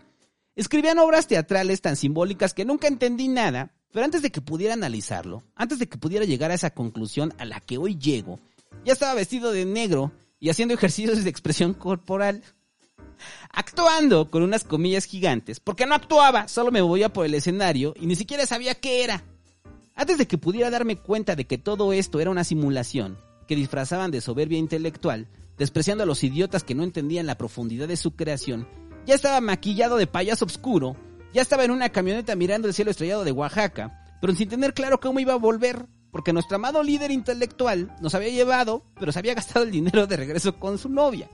Escribían 0.56 0.98
obras 0.98 1.26
teatrales 1.26 1.80
tan 1.80 1.96
simbólicas 1.96 2.54
que 2.54 2.64
nunca 2.64 2.88
entendí 2.88 3.28
nada, 3.28 3.72
pero 3.94 4.06
antes 4.06 4.22
de 4.22 4.32
que 4.32 4.40
pudiera 4.40 4.74
analizarlo, 4.74 5.44
antes 5.54 5.78
de 5.78 5.88
que 5.88 5.98
pudiera 5.98 6.24
llegar 6.24 6.50
a 6.50 6.54
esa 6.54 6.70
conclusión 6.70 7.32
a 7.38 7.44
la 7.44 7.60
que 7.60 7.78
hoy 7.78 7.96
llego, 7.96 8.40
ya 8.84 8.92
estaba 8.92 9.14
vestido 9.14 9.52
de 9.52 9.64
negro 9.64 10.10
y 10.40 10.50
haciendo 10.50 10.74
ejercicios 10.74 11.22
de 11.22 11.30
expresión 11.30 11.74
corporal 11.74 12.42
actuando 13.50 14.32
con 14.32 14.42
unas 14.42 14.64
comillas 14.64 15.04
gigantes, 15.04 15.60
porque 15.60 15.86
no 15.86 15.94
actuaba, 15.94 16.48
solo 16.48 16.72
me 16.72 16.82
movía 16.82 17.12
por 17.12 17.24
el 17.24 17.34
escenario 17.34 17.94
y 18.00 18.06
ni 18.06 18.16
siquiera 18.16 18.44
sabía 18.46 18.74
qué 18.74 19.04
era. 19.04 19.22
Antes 19.94 20.18
de 20.18 20.26
que 20.26 20.38
pudiera 20.38 20.70
darme 20.70 20.96
cuenta 20.96 21.36
de 21.36 21.46
que 21.46 21.56
todo 21.56 21.92
esto 21.92 22.18
era 22.18 22.32
una 22.32 22.42
simulación, 22.42 23.16
que 23.46 23.54
disfrazaban 23.54 24.10
de 24.10 24.20
soberbia 24.20 24.58
intelectual, 24.58 25.28
despreciando 25.56 26.02
a 26.02 26.06
los 26.06 26.24
idiotas 26.24 26.64
que 26.64 26.74
no 26.74 26.82
entendían 26.82 27.26
la 27.26 27.38
profundidad 27.38 27.86
de 27.86 27.96
su 27.96 28.16
creación, 28.16 28.66
ya 29.06 29.14
estaba 29.14 29.40
maquillado 29.40 29.98
de 29.98 30.08
payaso 30.08 30.46
oscuro, 30.46 30.96
ya 31.34 31.42
estaba 31.42 31.64
en 31.64 31.72
una 31.72 31.90
camioneta 31.90 32.36
mirando 32.36 32.68
el 32.68 32.74
cielo 32.74 32.92
estrellado 32.92 33.24
de 33.24 33.32
Oaxaca, 33.32 34.16
pero 34.20 34.34
sin 34.34 34.48
tener 34.48 34.72
claro 34.72 35.00
cómo 35.00 35.18
iba 35.18 35.34
a 35.34 35.38
volver, 35.38 35.86
porque 36.12 36.32
nuestro 36.32 36.56
amado 36.56 36.82
líder 36.82 37.10
intelectual 37.10 37.94
nos 38.00 38.14
había 38.14 38.28
llevado, 38.28 38.84
pero 38.98 39.10
se 39.10 39.18
había 39.18 39.34
gastado 39.34 39.64
el 39.64 39.72
dinero 39.72 40.06
de 40.06 40.16
regreso 40.16 40.60
con 40.60 40.78
su 40.78 40.88
novia. 40.88 41.28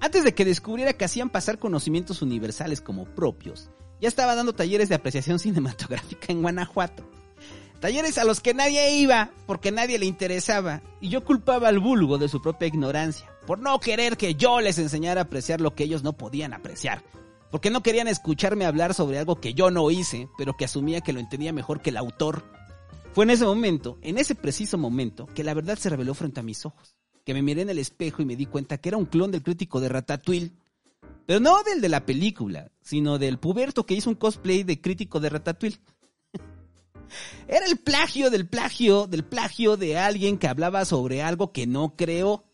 Antes 0.00 0.24
de 0.24 0.34
que 0.34 0.44
descubriera 0.44 0.92
que 0.92 1.04
hacían 1.04 1.30
pasar 1.30 1.60
conocimientos 1.60 2.20
universales 2.20 2.80
como 2.80 3.04
propios, 3.04 3.70
ya 4.00 4.08
estaba 4.08 4.34
dando 4.34 4.54
talleres 4.54 4.88
de 4.88 4.96
apreciación 4.96 5.38
cinematográfica 5.38 6.32
en 6.32 6.42
Guanajuato. 6.42 7.08
Talleres 7.80 8.18
a 8.18 8.24
los 8.24 8.40
que 8.40 8.54
nadie 8.54 8.98
iba 8.98 9.30
porque 9.46 9.70
nadie 9.70 10.00
le 10.00 10.06
interesaba 10.06 10.82
y 11.00 11.10
yo 11.10 11.24
culpaba 11.24 11.68
al 11.68 11.78
vulgo 11.78 12.18
de 12.18 12.28
su 12.28 12.42
propia 12.42 12.66
ignorancia 12.66 13.30
por 13.46 13.60
no 13.60 13.78
querer 13.78 14.16
que 14.16 14.34
yo 14.34 14.60
les 14.60 14.78
enseñara 14.78 15.20
a 15.20 15.24
apreciar 15.24 15.60
lo 15.60 15.76
que 15.76 15.84
ellos 15.84 16.02
no 16.02 16.12
podían 16.12 16.52
apreciar, 16.54 17.04
porque 17.50 17.70
no 17.70 17.82
querían 17.82 18.08
escucharme 18.08 18.66
hablar 18.66 18.94
sobre 18.94 19.18
algo 19.18 19.40
que 19.40 19.54
yo 19.54 19.70
no 19.70 19.90
hice, 19.90 20.28
pero 20.36 20.56
que 20.56 20.64
asumía 20.64 21.00
que 21.00 21.12
lo 21.12 21.20
entendía 21.20 21.52
mejor 21.52 21.80
que 21.80 21.90
el 21.90 21.96
autor. 21.96 22.44
Fue 23.12 23.24
en 23.24 23.30
ese 23.30 23.44
momento, 23.44 23.98
en 24.02 24.18
ese 24.18 24.34
preciso 24.34 24.78
momento, 24.78 25.26
que 25.26 25.44
la 25.44 25.54
verdad 25.54 25.78
se 25.78 25.90
reveló 25.90 26.14
frente 26.14 26.40
a 26.40 26.42
mis 26.42 26.64
ojos 26.66 26.98
que 27.28 27.34
me 27.34 27.42
miré 27.42 27.60
en 27.60 27.68
el 27.68 27.78
espejo 27.78 28.22
y 28.22 28.24
me 28.24 28.36
di 28.36 28.46
cuenta 28.46 28.78
que 28.78 28.88
era 28.88 28.96
un 28.96 29.04
clon 29.04 29.30
del 29.30 29.42
crítico 29.42 29.82
de 29.82 29.90
Ratatouille. 29.90 30.54
Pero 31.26 31.40
no 31.40 31.62
del 31.62 31.82
de 31.82 31.90
la 31.90 32.06
película, 32.06 32.72
sino 32.80 33.18
del 33.18 33.38
puberto 33.38 33.84
que 33.84 33.92
hizo 33.92 34.08
un 34.08 34.16
cosplay 34.16 34.62
de 34.62 34.80
crítico 34.80 35.20
de 35.20 35.28
Ratatouille. 35.28 35.78
Era 37.46 37.66
el 37.66 37.76
plagio 37.76 38.30
del 38.30 38.48
plagio 38.48 39.06
del 39.06 39.26
plagio 39.26 39.76
de 39.76 39.98
alguien 39.98 40.38
que 40.38 40.48
hablaba 40.48 40.86
sobre 40.86 41.20
algo 41.20 41.52
que 41.52 41.66
no 41.66 41.96
creó. 41.96 42.44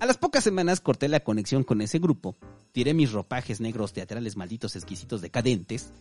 A 0.00 0.06
las 0.06 0.18
pocas 0.18 0.42
semanas 0.42 0.80
corté 0.80 1.06
la 1.06 1.20
conexión 1.20 1.62
con 1.62 1.80
ese 1.80 2.00
grupo, 2.00 2.34
tiré 2.76 2.92
mis 2.92 3.10
ropajes 3.10 3.58
negros 3.58 3.94
teatrales 3.94 4.36
malditos 4.36 4.76
exquisitos 4.76 5.22
decadentes, 5.22 5.94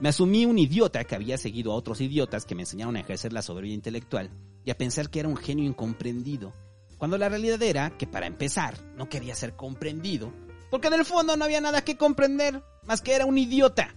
me 0.00 0.08
asumí 0.08 0.46
un 0.46 0.58
idiota 0.58 1.04
que 1.04 1.14
había 1.14 1.36
seguido 1.36 1.72
a 1.72 1.74
otros 1.74 2.00
idiotas 2.00 2.46
que 2.46 2.54
me 2.54 2.62
enseñaron 2.62 2.96
a 2.96 3.00
ejercer 3.00 3.34
la 3.34 3.42
soberbia 3.42 3.74
intelectual 3.74 4.30
y 4.64 4.70
a 4.70 4.78
pensar 4.78 5.10
que 5.10 5.20
era 5.20 5.28
un 5.28 5.36
genio 5.36 5.66
incomprendido 5.66 6.54
cuando 6.96 7.18
la 7.18 7.28
realidad 7.28 7.60
era 7.62 7.98
que 7.98 8.06
para 8.06 8.26
empezar 8.26 8.78
no 8.96 9.10
quería 9.10 9.34
ser 9.34 9.56
comprendido, 9.56 10.32
porque 10.70 10.88
en 10.88 10.94
el 10.94 11.04
fondo 11.04 11.36
no 11.36 11.44
había 11.44 11.60
nada 11.60 11.84
que 11.84 11.98
comprender, 11.98 12.62
más 12.86 13.02
que 13.02 13.12
era 13.12 13.26
un 13.26 13.36
idiota. 13.36 13.94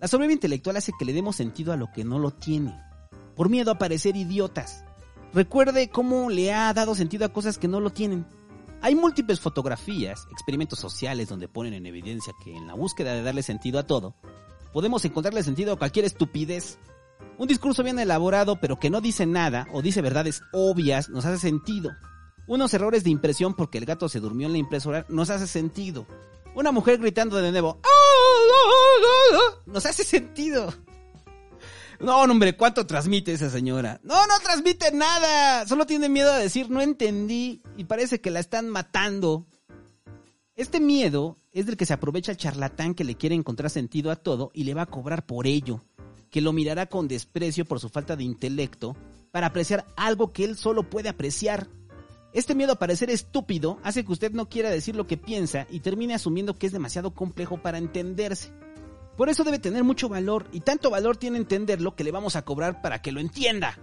La 0.00 0.06
soberbia 0.06 0.34
intelectual 0.34 0.76
hace 0.76 0.92
que 0.98 1.06
le 1.06 1.14
demos 1.14 1.36
sentido 1.36 1.72
a 1.72 1.78
lo 1.78 1.90
que 1.90 2.04
no 2.04 2.18
lo 2.18 2.30
tiene, 2.30 2.78
por 3.34 3.48
miedo 3.48 3.70
a 3.70 3.78
parecer 3.78 4.16
idiotas. 4.16 4.84
Recuerde 5.32 5.88
cómo 5.88 6.28
le 6.28 6.52
ha 6.52 6.74
dado 6.74 6.94
sentido 6.94 7.24
a 7.24 7.32
cosas 7.32 7.56
que 7.56 7.68
no 7.68 7.80
lo 7.80 7.88
tienen. 7.88 8.26
Hay 8.82 8.94
múltiples 8.94 9.40
fotografías, 9.40 10.26
experimentos 10.30 10.78
sociales 10.78 11.28
donde 11.28 11.48
ponen 11.48 11.74
en 11.74 11.84
evidencia 11.84 12.32
que 12.42 12.56
en 12.56 12.66
la 12.66 12.72
búsqueda 12.72 13.12
de 13.12 13.22
darle 13.22 13.42
sentido 13.42 13.78
a 13.78 13.86
todo, 13.86 14.14
podemos 14.72 15.04
encontrarle 15.04 15.42
sentido 15.42 15.74
a 15.74 15.78
cualquier 15.78 16.06
estupidez. 16.06 16.78
Un 17.36 17.46
discurso 17.46 17.82
bien 17.82 17.98
elaborado 17.98 18.58
pero 18.58 18.78
que 18.78 18.88
no 18.88 19.02
dice 19.02 19.26
nada 19.26 19.66
o 19.74 19.82
dice 19.82 20.00
verdades 20.00 20.42
obvias 20.52 21.10
nos 21.10 21.26
hace 21.26 21.38
sentido. 21.38 21.90
Unos 22.46 22.72
errores 22.72 23.04
de 23.04 23.10
impresión 23.10 23.54
porque 23.54 23.76
el 23.76 23.84
gato 23.84 24.08
se 24.08 24.18
durmió 24.18 24.46
en 24.46 24.52
la 24.52 24.58
impresora 24.58 25.04
nos 25.10 25.28
hace 25.28 25.46
sentido. 25.46 26.06
Una 26.54 26.72
mujer 26.72 26.98
gritando 26.98 27.36
de 27.36 27.50
nuevo 27.52 27.80
nos 29.66 29.84
hace 29.84 30.04
sentido. 30.04 30.72
No, 32.00 32.22
hombre, 32.22 32.56
¿cuánto 32.56 32.86
transmite 32.86 33.34
esa 33.34 33.50
señora? 33.50 34.00
No, 34.02 34.26
no 34.26 34.38
transmite 34.42 34.90
nada. 34.90 35.66
Solo 35.66 35.86
tiene 35.86 36.08
miedo 36.08 36.32
a 36.32 36.38
decir 36.38 36.70
no 36.70 36.80
entendí 36.80 37.60
y 37.76 37.84
parece 37.84 38.20
que 38.20 38.30
la 38.30 38.40
están 38.40 38.70
matando. 38.70 39.46
Este 40.56 40.80
miedo 40.80 41.36
es 41.52 41.66
del 41.66 41.76
que 41.76 41.84
se 41.84 41.92
aprovecha 41.92 42.32
el 42.32 42.38
charlatán 42.38 42.94
que 42.94 43.04
le 43.04 43.16
quiere 43.16 43.34
encontrar 43.34 43.70
sentido 43.70 44.10
a 44.10 44.16
todo 44.16 44.50
y 44.54 44.64
le 44.64 44.72
va 44.72 44.82
a 44.82 44.86
cobrar 44.86 45.26
por 45.26 45.46
ello, 45.46 45.82
que 46.30 46.40
lo 46.40 46.54
mirará 46.54 46.86
con 46.86 47.06
desprecio 47.06 47.66
por 47.66 47.80
su 47.80 47.90
falta 47.90 48.16
de 48.16 48.24
intelecto 48.24 48.96
para 49.30 49.48
apreciar 49.48 49.86
algo 49.96 50.32
que 50.32 50.44
él 50.44 50.56
solo 50.56 50.88
puede 50.88 51.10
apreciar. 51.10 51.68
Este 52.32 52.54
miedo 52.54 52.72
a 52.72 52.78
parecer 52.78 53.10
estúpido 53.10 53.78
hace 53.82 54.04
que 54.04 54.12
usted 54.12 54.32
no 54.32 54.48
quiera 54.48 54.70
decir 54.70 54.96
lo 54.96 55.06
que 55.06 55.16
piensa 55.16 55.66
y 55.68 55.80
termine 55.80 56.14
asumiendo 56.14 56.54
que 56.54 56.66
es 56.66 56.72
demasiado 56.72 57.12
complejo 57.12 57.60
para 57.60 57.78
entenderse. 57.78 58.52
Por 59.20 59.28
eso 59.28 59.44
debe 59.44 59.58
tener 59.58 59.84
mucho 59.84 60.08
valor 60.08 60.48
y 60.50 60.60
tanto 60.60 60.88
valor 60.88 61.18
tiene 61.18 61.36
entenderlo 61.36 61.94
que 61.94 62.04
le 62.04 62.10
vamos 62.10 62.36
a 62.36 62.42
cobrar 62.42 62.80
para 62.80 63.02
que 63.02 63.12
lo 63.12 63.20
entienda. 63.20 63.78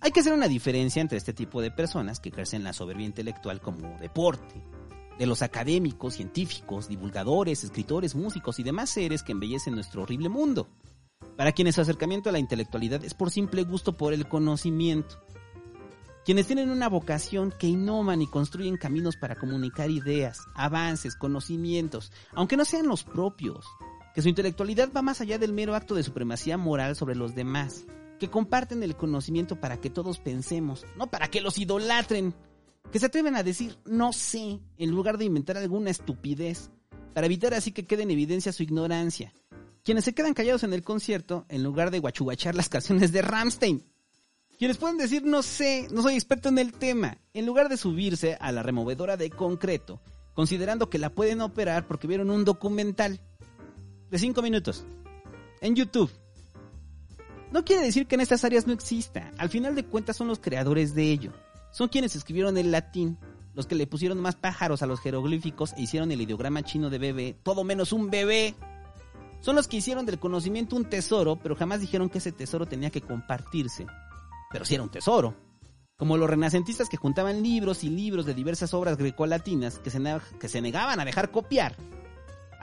Hay 0.00 0.12
que 0.12 0.20
hacer 0.20 0.32
una 0.32 0.48
diferencia 0.48 1.02
entre 1.02 1.18
este 1.18 1.34
tipo 1.34 1.60
de 1.60 1.70
personas 1.70 2.20
que 2.20 2.30
ejercen 2.30 2.64
la 2.64 2.72
soberbia 2.72 3.04
intelectual 3.04 3.60
como 3.60 3.98
deporte, 3.98 4.64
de 5.18 5.26
los 5.26 5.42
académicos, 5.42 6.14
científicos, 6.14 6.88
divulgadores, 6.88 7.64
escritores, 7.64 8.14
músicos 8.14 8.58
y 8.58 8.62
demás 8.62 8.88
seres 8.88 9.22
que 9.22 9.32
embellecen 9.32 9.74
nuestro 9.74 10.04
horrible 10.04 10.30
mundo. 10.30 10.68
Para 11.36 11.52
quienes 11.52 11.74
su 11.74 11.82
acercamiento 11.82 12.30
a 12.30 12.32
la 12.32 12.38
intelectualidad 12.38 13.04
es 13.04 13.12
por 13.12 13.30
simple 13.30 13.64
gusto 13.64 13.94
por 13.94 14.14
el 14.14 14.26
conocimiento 14.26 15.20
quienes 16.24 16.46
tienen 16.46 16.70
una 16.70 16.88
vocación 16.88 17.52
que 17.58 17.66
innovan 17.66 18.22
y 18.22 18.26
construyen 18.26 18.78
caminos 18.78 19.16
para 19.16 19.34
comunicar 19.34 19.90
ideas, 19.90 20.38
avances, 20.54 21.16
conocimientos, 21.16 22.12
aunque 22.32 22.56
no 22.56 22.64
sean 22.64 22.86
los 22.86 23.04
propios, 23.04 23.66
que 24.14 24.22
su 24.22 24.28
intelectualidad 24.28 24.90
va 24.96 25.02
más 25.02 25.20
allá 25.20 25.38
del 25.38 25.52
mero 25.52 25.74
acto 25.74 25.94
de 25.94 26.04
supremacía 26.04 26.56
moral 26.56 26.94
sobre 26.94 27.16
los 27.16 27.34
demás, 27.34 27.84
que 28.20 28.30
comparten 28.30 28.82
el 28.84 28.96
conocimiento 28.96 29.60
para 29.60 29.80
que 29.80 29.90
todos 29.90 30.20
pensemos, 30.20 30.86
no 30.96 31.10
para 31.10 31.28
que 31.28 31.40
los 31.40 31.58
idolatren, 31.58 32.32
que 32.92 33.00
se 33.00 33.06
atreven 33.06 33.34
a 33.34 33.42
decir 33.42 33.76
no 33.84 34.12
sé 34.12 34.60
en 34.78 34.90
lugar 34.92 35.18
de 35.18 35.24
inventar 35.24 35.56
alguna 35.56 35.90
estupidez, 35.90 36.70
para 37.12 37.26
evitar 37.26 37.54
así 37.54 37.72
que 37.72 37.86
quede 37.86 38.04
en 38.04 38.12
evidencia 38.12 38.52
su 38.52 38.62
ignorancia, 38.62 39.32
quienes 39.82 40.04
se 40.04 40.14
quedan 40.14 40.34
callados 40.34 40.62
en 40.62 40.72
el 40.72 40.84
concierto 40.84 41.44
en 41.48 41.64
lugar 41.64 41.90
de 41.90 41.98
guachuguachar 41.98 42.54
las 42.54 42.68
canciones 42.68 43.10
de 43.10 43.20
Ramstein, 43.20 43.84
quienes 44.58 44.76
pueden 44.76 44.96
decir, 44.96 45.24
no 45.24 45.42
sé, 45.42 45.88
no 45.90 46.02
soy 46.02 46.14
experto 46.14 46.48
en 46.48 46.58
el 46.58 46.72
tema, 46.72 47.18
en 47.32 47.46
lugar 47.46 47.68
de 47.68 47.76
subirse 47.76 48.36
a 48.40 48.52
la 48.52 48.62
removedora 48.62 49.16
de 49.16 49.30
concreto, 49.30 50.00
considerando 50.34 50.88
que 50.88 50.98
la 50.98 51.10
pueden 51.10 51.40
operar 51.40 51.88
porque 51.88 52.06
vieron 52.06 52.30
un 52.30 52.44
documental 52.44 53.20
de 54.10 54.18
5 54.18 54.42
minutos 54.42 54.84
en 55.60 55.74
YouTube. 55.74 56.10
No 57.52 57.64
quiere 57.64 57.82
decir 57.82 58.06
que 58.06 58.16
en 58.16 58.20
estas 58.20 58.44
áreas 58.44 58.66
no 58.66 58.72
exista, 58.72 59.30
al 59.38 59.48
final 59.48 59.74
de 59.74 59.84
cuentas 59.84 60.16
son 60.16 60.28
los 60.28 60.40
creadores 60.40 60.94
de 60.94 61.10
ello. 61.10 61.32
Son 61.72 61.88
quienes 61.88 62.16
escribieron 62.16 62.58
el 62.58 62.70
latín, 62.70 63.18
los 63.54 63.66
que 63.66 63.74
le 63.74 63.86
pusieron 63.86 64.20
más 64.20 64.34
pájaros 64.36 64.82
a 64.82 64.86
los 64.86 65.00
jeroglíficos 65.00 65.72
e 65.74 65.82
hicieron 65.82 66.10
el 66.10 66.20
ideograma 66.20 66.62
chino 66.62 66.90
de 66.90 66.98
bebé, 66.98 67.36
todo 67.42 67.64
menos 67.64 67.92
un 67.92 68.10
bebé. 68.10 68.54
Son 69.40 69.54
los 69.54 69.68
que 69.68 69.76
hicieron 69.76 70.06
del 70.06 70.18
conocimiento 70.18 70.74
un 70.74 70.88
tesoro, 70.88 71.36
pero 71.36 71.54
jamás 71.54 71.80
dijeron 71.80 72.08
que 72.08 72.18
ese 72.18 72.32
tesoro 72.32 72.66
tenía 72.66 72.90
que 72.90 73.02
compartirse 73.02 73.86
pero 74.54 74.64
sí 74.64 74.74
era 74.74 74.84
un 74.84 74.88
tesoro. 74.88 75.34
Como 75.96 76.16
los 76.16 76.30
renacentistas 76.30 76.88
que 76.88 76.96
juntaban 76.96 77.42
libros 77.42 77.82
y 77.82 77.90
libros 77.90 78.24
de 78.24 78.34
diversas 78.34 78.72
obras 78.72 78.96
grecolatinas 78.96 79.80
que 79.80 79.90
se, 79.90 80.00
que 80.38 80.48
se 80.48 80.60
negaban 80.60 81.00
a 81.00 81.04
dejar 81.04 81.32
copiar. 81.32 81.76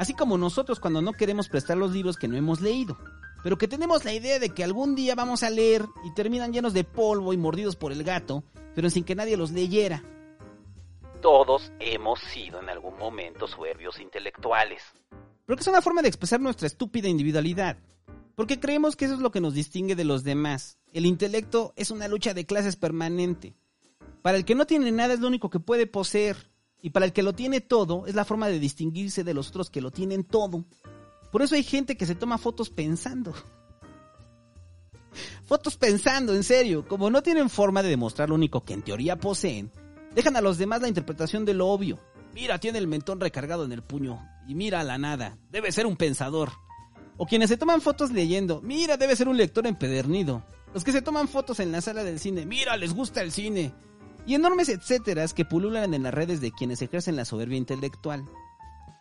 Así 0.01 0.15
como 0.15 0.35
nosotros 0.35 0.79
cuando 0.79 1.03
no 1.03 1.13
queremos 1.13 1.47
prestar 1.47 1.77
los 1.77 1.91
libros 1.91 2.17
que 2.17 2.27
no 2.27 2.35
hemos 2.35 2.59
leído. 2.59 2.97
pero 3.43 3.59
que 3.59 3.67
tenemos 3.67 4.03
la 4.03 4.11
idea 4.11 4.39
de 4.39 4.49
que 4.49 4.63
algún 4.63 4.95
día 4.95 5.13
vamos 5.13 5.43
a 5.43 5.51
leer 5.51 5.85
y 6.03 6.11
terminan 6.15 6.51
llenos 6.51 6.73
de 6.73 6.83
polvo 6.83 7.33
y 7.33 7.37
mordidos 7.37 7.75
por 7.75 7.91
el 7.91 8.03
gato, 8.03 8.43
pero 8.73 8.89
sin 8.89 9.03
que 9.03 9.13
nadie 9.13 9.37
los 9.37 9.51
leyera. 9.51 10.03
Todos 11.21 11.71
hemos 11.79 12.19
sido 12.19 12.59
en 12.59 12.69
algún 12.69 12.97
momento 12.97 13.47
soberbios 13.47 13.99
intelectuales. 13.99 14.81
Pero 15.45 15.55
que 15.55 15.61
es 15.61 15.67
una 15.67 15.83
forma 15.83 16.01
de 16.01 16.07
expresar 16.07 16.39
nuestra 16.41 16.65
estúpida 16.65 17.07
individualidad. 17.07 17.77
Porque 18.33 18.59
creemos 18.59 18.95
que 18.95 19.05
eso 19.05 19.13
es 19.13 19.19
lo 19.19 19.29
que 19.29 19.41
nos 19.41 19.53
distingue 19.53 19.95
de 19.95 20.05
los 20.05 20.23
demás. 20.23 20.79
El 20.93 21.05
intelecto 21.05 21.73
es 21.75 21.91
una 21.91 22.07
lucha 22.07 22.33
de 22.33 22.47
clases 22.47 22.75
permanente. 22.75 23.53
Para 24.23 24.37
el 24.37 24.45
que 24.45 24.55
no 24.55 24.65
tiene 24.65 24.91
nada 24.91 25.13
es 25.13 25.19
lo 25.19 25.27
único 25.27 25.51
que 25.51 25.59
puede 25.59 25.85
poseer. 25.85 26.50
Y 26.81 26.89
para 26.89 27.05
el 27.05 27.13
que 27.13 27.23
lo 27.23 27.33
tiene 27.33 27.61
todo 27.61 28.05
es 28.07 28.15
la 28.15 28.25
forma 28.25 28.47
de 28.47 28.59
distinguirse 28.59 29.23
de 29.23 29.33
los 29.33 29.49
otros 29.49 29.69
que 29.69 29.81
lo 29.81 29.91
tienen 29.91 30.23
todo. 30.23 30.65
Por 31.31 31.41
eso 31.41 31.55
hay 31.55 31.63
gente 31.63 31.95
que 31.95 32.05
se 32.05 32.15
toma 32.15 32.37
fotos 32.37 32.69
pensando. 32.69 33.33
Fotos 35.45 35.75
pensando, 35.75 36.33
en 36.33 36.43
serio. 36.43 36.87
Como 36.87 37.09
no 37.09 37.21
tienen 37.21 37.49
forma 37.49 37.83
de 37.83 37.89
demostrar 37.89 38.29
lo 38.29 38.35
único 38.35 38.63
que 38.63 38.73
en 38.73 38.81
teoría 38.81 39.17
poseen, 39.17 39.71
dejan 40.15 40.35
a 40.35 40.41
los 40.41 40.57
demás 40.57 40.81
la 40.81 40.87
interpretación 40.87 41.45
de 41.45 41.53
lo 41.53 41.67
obvio. 41.67 41.99
Mira, 42.33 42.59
tiene 42.59 42.79
el 42.79 42.87
mentón 42.87 43.19
recargado 43.19 43.65
en 43.65 43.73
el 43.73 43.83
puño. 43.83 44.25
Y 44.47 44.55
mira 44.55 44.79
a 44.79 44.83
la 44.83 44.97
nada. 44.97 45.37
Debe 45.49 45.71
ser 45.71 45.85
un 45.85 45.97
pensador. 45.97 46.51
O 47.17 47.25
quienes 47.25 47.49
se 47.49 47.57
toman 47.57 47.81
fotos 47.81 48.11
leyendo. 48.11 48.61
Mira, 48.61 48.97
debe 48.97 49.15
ser 49.15 49.27
un 49.27 49.37
lector 49.37 49.67
empedernido. 49.67 50.43
Los 50.73 50.83
que 50.83 50.93
se 50.93 51.01
toman 51.01 51.27
fotos 51.27 51.59
en 51.59 51.71
la 51.71 51.81
sala 51.81 52.03
del 52.03 52.19
cine. 52.19 52.45
Mira, 52.45 52.77
les 52.77 52.93
gusta 52.93 53.21
el 53.21 53.31
cine. 53.31 53.73
Y 54.25 54.35
enormes 54.35 54.69
etcéteras 54.69 55.33
que 55.33 55.45
pululan 55.45 55.93
en 55.93 56.03
las 56.03 56.13
redes 56.13 56.41
de 56.41 56.51
quienes 56.51 56.81
ejercen 56.81 57.15
la 57.15 57.25
soberbia 57.25 57.57
intelectual. 57.57 58.25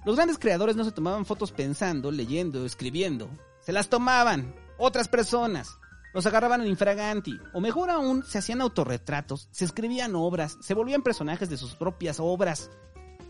Los 0.04 0.16
grandes 0.16 0.38
creadores 0.38 0.76
no 0.76 0.84
se 0.84 0.92
tomaban 0.92 1.26
fotos 1.26 1.52
pensando, 1.52 2.10
leyendo, 2.10 2.64
escribiendo. 2.64 3.28
Se 3.60 3.72
las 3.72 3.88
tomaban 3.88 4.54
otras 4.78 5.08
personas. 5.08 5.78
Los 6.14 6.26
agarraban 6.26 6.62
en 6.62 6.68
infraganti. 6.68 7.38
O 7.52 7.60
mejor 7.60 7.90
aún, 7.90 8.24
se 8.24 8.38
hacían 8.38 8.62
autorretratos, 8.62 9.48
se 9.52 9.64
escribían 9.64 10.16
obras, 10.16 10.56
se 10.60 10.74
volvían 10.74 11.02
personajes 11.02 11.50
de 11.50 11.58
sus 11.58 11.74
propias 11.74 12.18
obras. 12.18 12.70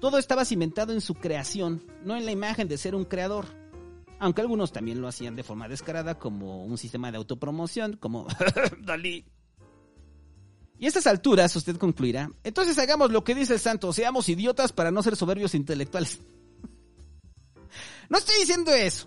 Todo 0.00 0.16
estaba 0.16 0.44
cimentado 0.44 0.92
en 0.92 1.00
su 1.00 1.14
creación, 1.14 1.84
no 2.04 2.16
en 2.16 2.24
la 2.24 2.30
imagen 2.30 2.68
de 2.68 2.78
ser 2.78 2.94
un 2.94 3.04
creador. 3.04 3.46
Aunque 4.18 4.40
algunos 4.40 4.72
también 4.72 5.00
lo 5.00 5.08
hacían 5.08 5.34
de 5.34 5.42
forma 5.42 5.68
descarada 5.68 6.18
como 6.18 6.64
un 6.64 6.78
sistema 6.78 7.10
de 7.10 7.18
autopromoción, 7.18 7.96
como 7.96 8.26
Dalí. 8.80 9.26
Y 10.80 10.86
a 10.86 10.88
estas 10.88 11.06
alturas 11.06 11.54
usted 11.54 11.76
concluirá, 11.76 12.32
entonces 12.42 12.78
hagamos 12.78 13.12
lo 13.12 13.22
que 13.22 13.34
dice 13.34 13.52
el 13.52 13.60
santo, 13.60 13.92
seamos 13.92 14.28
idiotas 14.28 14.72
para 14.72 14.90
no 14.90 15.02
ser 15.02 15.14
soberbios 15.14 15.54
intelectuales. 15.54 16.20
No 18.08 18.18
estoy 18.18 18.40
diciendo 18.40 18.72
eso. 18.72 19.06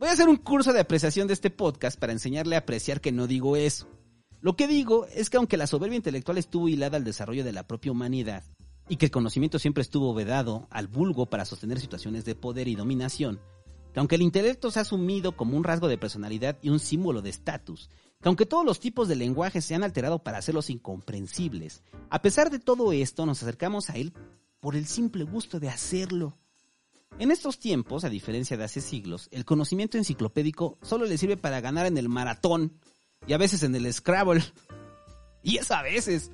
Voy 0.00 0.08
a 0.08 0.12
hacer 0.12 0.28
un 0.28 0.34
curso 0.34 0.72
de 0.72 0.80
apreciación 0.80 1.28
de 1.28 1.34
este 1.34 1.48
podcast 1.48 1.96
para 1.96 2.12
enseñarle 2.12 2.56
a 2.56 2.58
apreciar 2.58 3.00
que 3.00 3.12
no 3.12 3.28
digo 3.28 3.54
eso. 3.54 3.86
Lo 4.40 4.56
que 4.56 4.66
digo 4.66 5.06
es 5.14 5.30
que 5.30 5.36
aunque 5.36 5.56
la 5.56 5.68
soberbia 5.68 5.94
intelectual 5.94 6.38
estuvo 6.38 6.68
hilada 6.68 6.96
al 6.96 7.04
desarrollo 7.04 7.44
de 7.44 7.52
la 7.52 7.68
propia 7.68 7.92
humanidad, 7.92 8.42
y 8.88 8.96
que 8.96 9.06
el 9.06 9.12
conocimiento 9.12 9.58
siempre 9.58 9.82
estuvo 9.82 10.12
vedado 10.14 10.66
al 10.70 10.88
vulgo 10.88 11.26
para 11.26 11.44
sostener 11.44 11.80
situaciones 11.80 12.24
de 12.24 12.34
poder 12.34 12.68
y 12.68 12.74
dominación, 12.74 13.40
que 13.92 14.00
aunque 14.00 14.16
el 14.16 14.22
intelecto 14.22 14.70
se 14.70 14.78
ha 14.78 14.82
asumido 14.82 15.36
como 15.36 15.56
un 15.56 15.64
rasgo 15.64 15.88
de 15.88 15.98
personalidad 15.98 16.58
y 16.62 16.70
un 16.70 16.80
símbolo 16.80 17.22
de 17.22 17.30
estatus, 17.30 17.90
que 18.22 18.28
aunque 18.28 18.46
todos 18.46 18.64
los 18.64 18.78
tipos 18.78 19.08
de 19.08 19.16
lenguaje 19.16 19.60
se 19.60 19.74
han 19.74 19.82
alterado 19.82 20.22
para 20.22 20.38
hacerlos 20.38 20.70
incomprensibles, 20.70 21.82
a 22.08 22.22
pesar 22.22 22.50
de 22.50 22.60
todo 22.60 22.92
esto 22.92 23.26
nos 23.26 23.42
acercamos 23.42 23.90
a 23.90 23.96
él 23.96 24.14
por 24.60 24.76
el 24.76 24.86
simple 24.86 25.24
gusto 25.24 25.58
de 25.58 25.68
hacerlo. 25.68 26.38
En 27.18 27.32
estos 27.32 27.58
tiempos, 27.58 28.04
a 28.04 28.08
diferencia 28.08 28.56
de 28.56 28.64
hace 28.64 28.80
siglos, 28.80 29.28
el 29.32 29.44
conocimiento 29.44 29.98
enciclopédico 29.98 30.78
solo 30.82 31.04
le 31.04 31.18
sirve 31.18 31.36
para 31.36 31.60
ganar 31.60 31.84
en 31.86 31.98
el 31.98 32.08
maratón 32.08 32.72
y 33.26 33.32
a 33.32 33.38
veces 33.38 33.64
en 33.64 33.74
el 33.74 33.92
Scrabble. 33.92 34.42
Y 35.44 35.56
es 35.56 35.72
a 35.72 35.82
veces. 35.82 36.30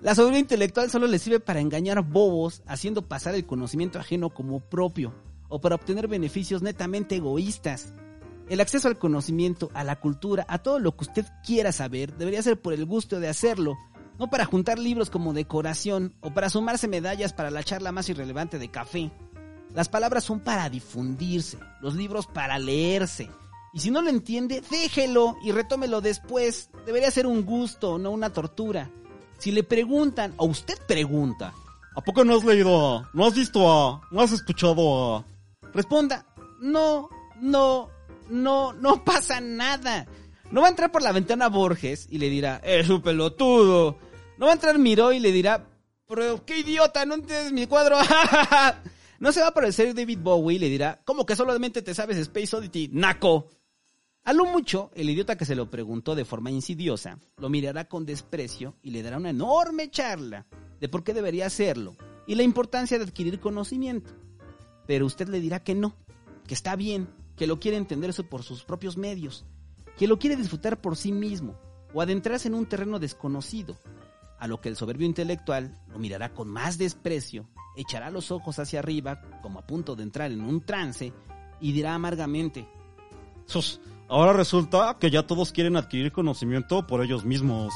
La 0.00 0.14
soberbia 0.14 0.40
intelectual 0.40 0.90
solo 0.90 1.06
le 1.06 1.18
sirve 1.18 1.40
para 1.40 1.60
engañar 1.60 2.00
bobos, 2.00 2.62
haciendo 2.66 3.06
pasar 3.06 3.34
el 3.34 3.44
conocimiento 3.44 3.98
ajeno 3.98 4.30
como 4.30 4.60
propio, 4.60 5.12
o 5.50 5.60
para 5.60 5.74
obtener 5.74 6.08
beneficios 6.08 6.62
netamente 6.62 7.16
egoístas. 7.16 7.92
El 8.48 8.60
acceso 8.60 8.88
al 8.88 8.98
conocimiento, 8.98 9.70
a 9.74 9.84
la 9.84 9.96
cultura, 9.96 10.44
a 10.48 10.58
todo 10.58 10.78
lo 10.78 10.96
que 10.96 11.04
usted 11.04 11.26
quiera 11.44 11.72
saber, 11.72 12.16
debería 12.16 12.42
ser 12.42 12.60
por 12.60 12.72
el 12.72 12.86
gusto 12.86 13.18
de 13.18 13.28
hacerlo, 13.28 13.76
no 14.18 14.30
para 14.30 14.44
juntar 14.44 14.78
libros 14.78 15.10
como 15.10 15.32
decoración 15.32 16.14
o 16.20 16.32
para 16.32 16.48
sumarse 16.48 16.88
medallas 16.88 17.32
para 17.32 17.50
la 17.50 17.64
charla 17.64 17.92
más 17.92 18.08
irrelevante 18.08 18.58
de 18.58 18.70
café. 18.70 19.10
Las 19.74 19.88
palabras 19.88 20.24
son 20.24 20.40
para 20.40 20.70
difundirse, 20.70 21.58
los 21.80 21.94
libros 21.94 22.26
para 22.26 22.58
leerse. 22.58 23.28
Y 23.74 23.80
si 23.80 23.90
no 23.90 24.00
lo 24.00 24.08
entiende, 24.08 24.62
déjelo 24.70 25.36
y 25.42 25.52
retómelo 25.52 26.00
después. 26.00 26.70
Debería 26.86 27.10
ser 27.10 27.26
un 27.26 27.44
gusto, 27.44 27.98
no 27.98 28.10
una 28.10 28.30
tortura. 28.30 28.90
Si 29.38 29.52
le 29.52 29.64
preguntan, 29.64 30.32
o 30.38 30.46
usted 30.46 30.78
pregunta, 30.86 31.52
¿A 31.96 32.02
poco 32.02 32.24
no 32.24 32.36
has 32.36 32.44
leído 32.44 32.94
a? 32.94 33.10
¿No 33.14 33.24
has 33.24 33.34
visto 33.34 33.72
a? 33.72 34.02
¿No 34.10 34.20
has 34.20 34.30
escuchado 34.30 35.16
a? 35.16 35.24
responda, 35.72 36.26
no, 36.60 37.08
no, 37.40 37.88
no, 38.28 38.72
no 38.72 39.04
pasa 39.04 39.40
nada. 39.40 40.06
No 40.50 40.60
va 40.60 40.68
a 40.68 40.70
entrar 40.70 40.92
por 40.92 41.02
la 41.02 41.12
ventana 41.12 41.48
Borges 41.48 42.06
y 42.10 42.18
le 42.18 42.28
dirá, 42.28 42.60
es 42.64 42.88
un 42.88 43.02
pelotudo. 43.02 43.98
No 44.38 44.46
va 44.46 44.52
a 44.52 44.54
entrar 44.54 44.78
Miró 44.78 45.12
y 45.12 45.18
le 45.18 45.32
dirá, 45.32 45.68
pero 46.08 46.44
qué 46.44 46.60
idiota, 46.60 47.04
no 47.04 47.14
entiendes 47.14 47.52
mi 47.52 47.66
cuadro. 47.66 47.96
no 49.18 49.32
se 49.32 49.40
va 49.40 49.46
a 49.46 49.50
aparecer 49.50 49.94
David 49.94 50.20
Bowie 50.20 50.56
y 50.56 50.58
le 50.60 50.68
dirá, 50.68 51.00
¿cómo 51.04 51.26
que 51.26 51.34
solamente 51.34 51.82
te 51.82 51.94
sabes 51.94 52.16
Space 52.18 52.54
Oddity, 52.54 52.90
naco? 52.92 53.48
A 54.26 54.32
lo 54.32 54.44
mucho, 54.44 54.90
el 54.94 55.08
idiota 55.08 55.36
que 55.36 55.44
se 55.44 55.54
lo 55.54 55.70
preguntó 55.70 56.16
de 56.16 56.24
forma 56.24 56.50
insidiosa 56.50 57.18
lo 57.36 57.48
mirará 57.48 57.88
con 57.88 58.04
desprecio 58.04 58.74
y 58.82 58.90
le 58.90 59.02
dará 59.02 59.18
una 59.18 59.30
enorme 59.30 59.88
charla 59.88 60.46
de 60.80 60.88
por 60.88 61.04
qué 61.04 61.14
debería 61.14 61.46
hacerlo 61.46 61.96
y 62.26 62.34
la 62.34 62.42
importancia 62.42 62.98
de 62.98 63.04
adquirir 63.04 63.38
conocimiento. 63.38 64.10
Pero 64.86 65.06
usted 65.06 65.28
le 65.28 65.40
dirá 65.40 65.62
que 65.62 65.74
no, 65.74 65.94
que 66.46 66.54
está 66.54 66.74
bien, 66.74 67.08
que 67.36 67.46
lo 67.46 67.60
quiere 67.60 67.76
entender 67.76 68.12
por 68.28 68.42
sus 68.42 68.64
propios 68.64 68.96
medios, 68.96 69.44
que 69.96 70.06
lo 70.06 70.18
quiere 70.18 70.36
disfrutar 70.36 70.80
por 70.80 70.96
sí 70.96 71.12
mismo 71.12 71.58
o 71.94 72.02
adentrarse 72.02 72.48
en 72.48 72.54
un 72.54 72.66
terreno 72.66 72.98
desconocido, 72.98 73.76
a 74.38 74.46
lo 74.46 74.60
que 74.60 74.68
el 74.68 74.76
soberbio 74.76 75.06
intelectual 75.06 75.78
lo 75.88 75.98
mirará 75.98 76.34
con 76.34 76.48
más 76.48 76.78
desprecio, 76.78 77.48
echará 77.76 78.10
los 78.10 78.30
ojos 78.30 78.58
hacia 78.58 78.80
arriba 78.80 79.20
como 79.42 79.58
a 79.58 79.66
punto 79.66 79.96
de 79.96 80.02
entrar 80.02 80.32
en 80.32 80.42
un 80.42 80.64
trance 80.64 81.12
y 81.60 81.72
dirá 81.72 81.94
amargamente, 81.94 82.68
Sus, 83.46 83.80
ahora 84.08 84.32
resulta 84.32 84.96
que 84.98 85.10
ya 85.10 85.26
todos 85.26 85.52
quieren 85.52 85.76
adquirir 85.76 86.12
conocimiento 86.12 86.86
por 86.86 87.02
ellos 87.02 87.24
mismos. 87.24 87.72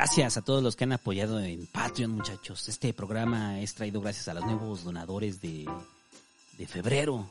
Gracias 0.00 0.38
a 0.38 0.40
todos 0.40 0.62
los 0.62 0.76
que 0.76 0.84
han 0.84 0.92
apoyado 0.92 1.38
en 1.40 1.66
Patreon, 1.66 2.12
muchachos. 2.12 2.70
Este 2.70 2.94
programa 2.94 3.60
es 3.60 3.74
traído 3.74 4.00
gracias 4.00 4.28
a 4.28 4.34
los 4.34 4.46
nuevos 4.46 4.82
donadores 4.82 5.42
de, 5.42 5.68
de 6.56 6.66
febrero. 6.66 7.30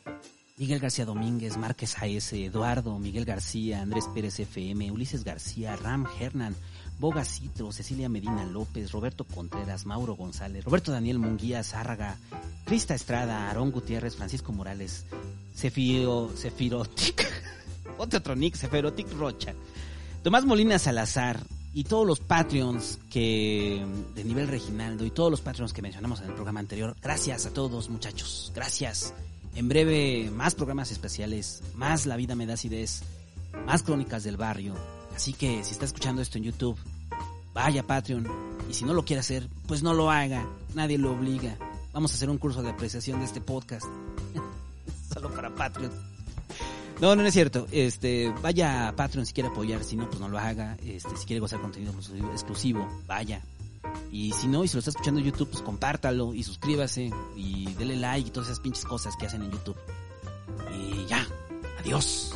Miguel 0.55 0.79
García 0.79 1.03
Domínguez, 1.03 1.57
Márquez 1.57 1.97
A.S., 1.97 2.45
Eduardo, 2.45 2.99
Miguel 2.99 3.25
García, 3.25 3.81
Andrés 3.81 4.05
Pérez 4.13 4.39
FM, 4.39 4.91
Ulises 4.91 5.23
García, 5.23 5.75
Ram 5.77 6.05
Hernan, 6.19 6.55
Boga 6.99 7.25
Citro, 7.25 7.71
Cecilia 7.71 8.07
Medina 8.07 8.45
López, 8.45 8.91
Roberto 8.91 9.23
Contreras, 9.23 9.87
Mauro 9.87 10.15
González, 10.15 10.63
Roberto 10.63 10.91
Daniel 10.91 11.17
Munguía 11.17 11.63
Zárraga, 11.63 12.17
Crista 12.65 12.93
Estrada, 12.93 13.47
Aarón 13.47 13.71
Gutiérrez, 13.71 14.15
Francisco 14.15 14.51
Morales, 14.51 15.07
Cefiro, 15.55 16.29
Cefirotic, 16.37 17.27
otro 17.97 18.35
nick, 18.35 18.55
Cefirotic 18.55 19.11
Rocha, 19.13 19.55
Tomás 20.21 20.45
Molina 20.45 20.77
Salazar, 20.77 21.39
y 21.73 21.83
todos 21.83 22.05
los 22.05 22.19
Patreons 22.19 22.99
que 23.09 23.85
de 24.15 24.23
nivel 24.23 24.47
Reginaldo 24.47 25.05
y 25.05 25.11
todos 25.11 25.29
los 25.29 25.41
Patreons 25.41 25.73
que 25.73 25.81
mencionamos 25.81 26.21
en 26.21 26.27
el 26.27 26.33
programa 26.33 26.59
anterior. 26.59 26.95
Gracias 27.01 27.45
a 27.45 27.53
todos, 27.53 27.89
muchachos. 27.89 28.51
Gracias. 28.55 29.13
En 29.55 29.67
breve, 29.67 30.31
más 30.31 30.55
programas 30.55 30.91
especiales, 30.91 31.61
más 31.75 32.05
La 32.05 32.15
vida 32.15 32.35
me 32.35 32.45
da 32.45 32.53
acidez, 32.53 33.03
más 33.65 33.83
crónicas 33.83 34.23
del 34.23 34.37
barrio. 34.37 34.75
Así 35.15 35.33
que 35.33 35.63
si 35.63 35.71
está 35.71 35.85
escuchando 35.85 36.21
esto 36.21 36.37
en 36.37 36.45
YouTube, 36.45 36.77
vaya 37.53 37.83
Patreon. 37.83 38.27
Y 38.69 38.73
si 38.73 38.85
no 38.85 38.93
lo 38.93 39.03
quiere 39.03 39.21
hacer, 39.21 39.49
pues 39.67 39.83
no 39.83 39.93
lo 39.93 40.11
haga. 40.11 40.47
Nadie 40.75 40.97
lo 40.97 41.11
obliga. 41.11 41.57
Vamos 41.93 42.11
a 42.11 42.15
hacer 42.15 42.29
un 42.29 42.37
curso 42.37 42.61
de 42.61 42.69
apreciación 42.69 43.19
de 43.19 43.25
este 43.25 43.41
podcast. 43.41 43.85
Solo 45.13 45.33
para 45.33 45.53
Patreon. 45.53 46.08
No, 47.01 47.15
no, 47.15 47.21
no 47.21 47.27
es 47.27 47.33
cierto. 47.33 47.65
Este, 47.71 48.33
vaya 48.41 48.89
a 48.89 48.95
Patreon 48.95 49.25
si 49.25 49.33
quiere 49.33 49.49
apoyar, 49.49 49.83
si 49.83 49.95
no, 49.95 50.07
pues 50.09 50.19
no 50.19 50.27
lo 50.27 50.37
haga. 50.37 50.77
Este, 50.85 51.15
si 51.15 51.25
quiere 51.25 51.39
gozar 51.39 51.61
contenido 51.61 51.93
exclusivo, 52.33 52.87
vaya. 53.07 53.41
Y 54.11 54.33
si 54.33 54.47
no, 54.47 54.63
y 54.63 54.67
si 54.67 54.75
lo 54.75 54.79
está 54.79 54.91
escuchando 54.91 55.21
YouTube, 55.21 55.49
pues 55.49 55.63
compártalo 55.63 56.33
y 56.33 56.43
suscríbase 56.43 57.11
y 57.35 57.73
dele 57.73 57.95
like 57.95 58.27
y 58.27 58.31
todas 58.31 58.49
esas 58.49 58.59
pinches 58.59 58.83
cosas 58.83 59.15
que 59.15 59.27
hacen 59.27 59.43
en 59.43 59.51
YouTube. 59.51 59.77
Y 60.73 61.05
ya, 61.05 61.25
adiós. 61.79 62.35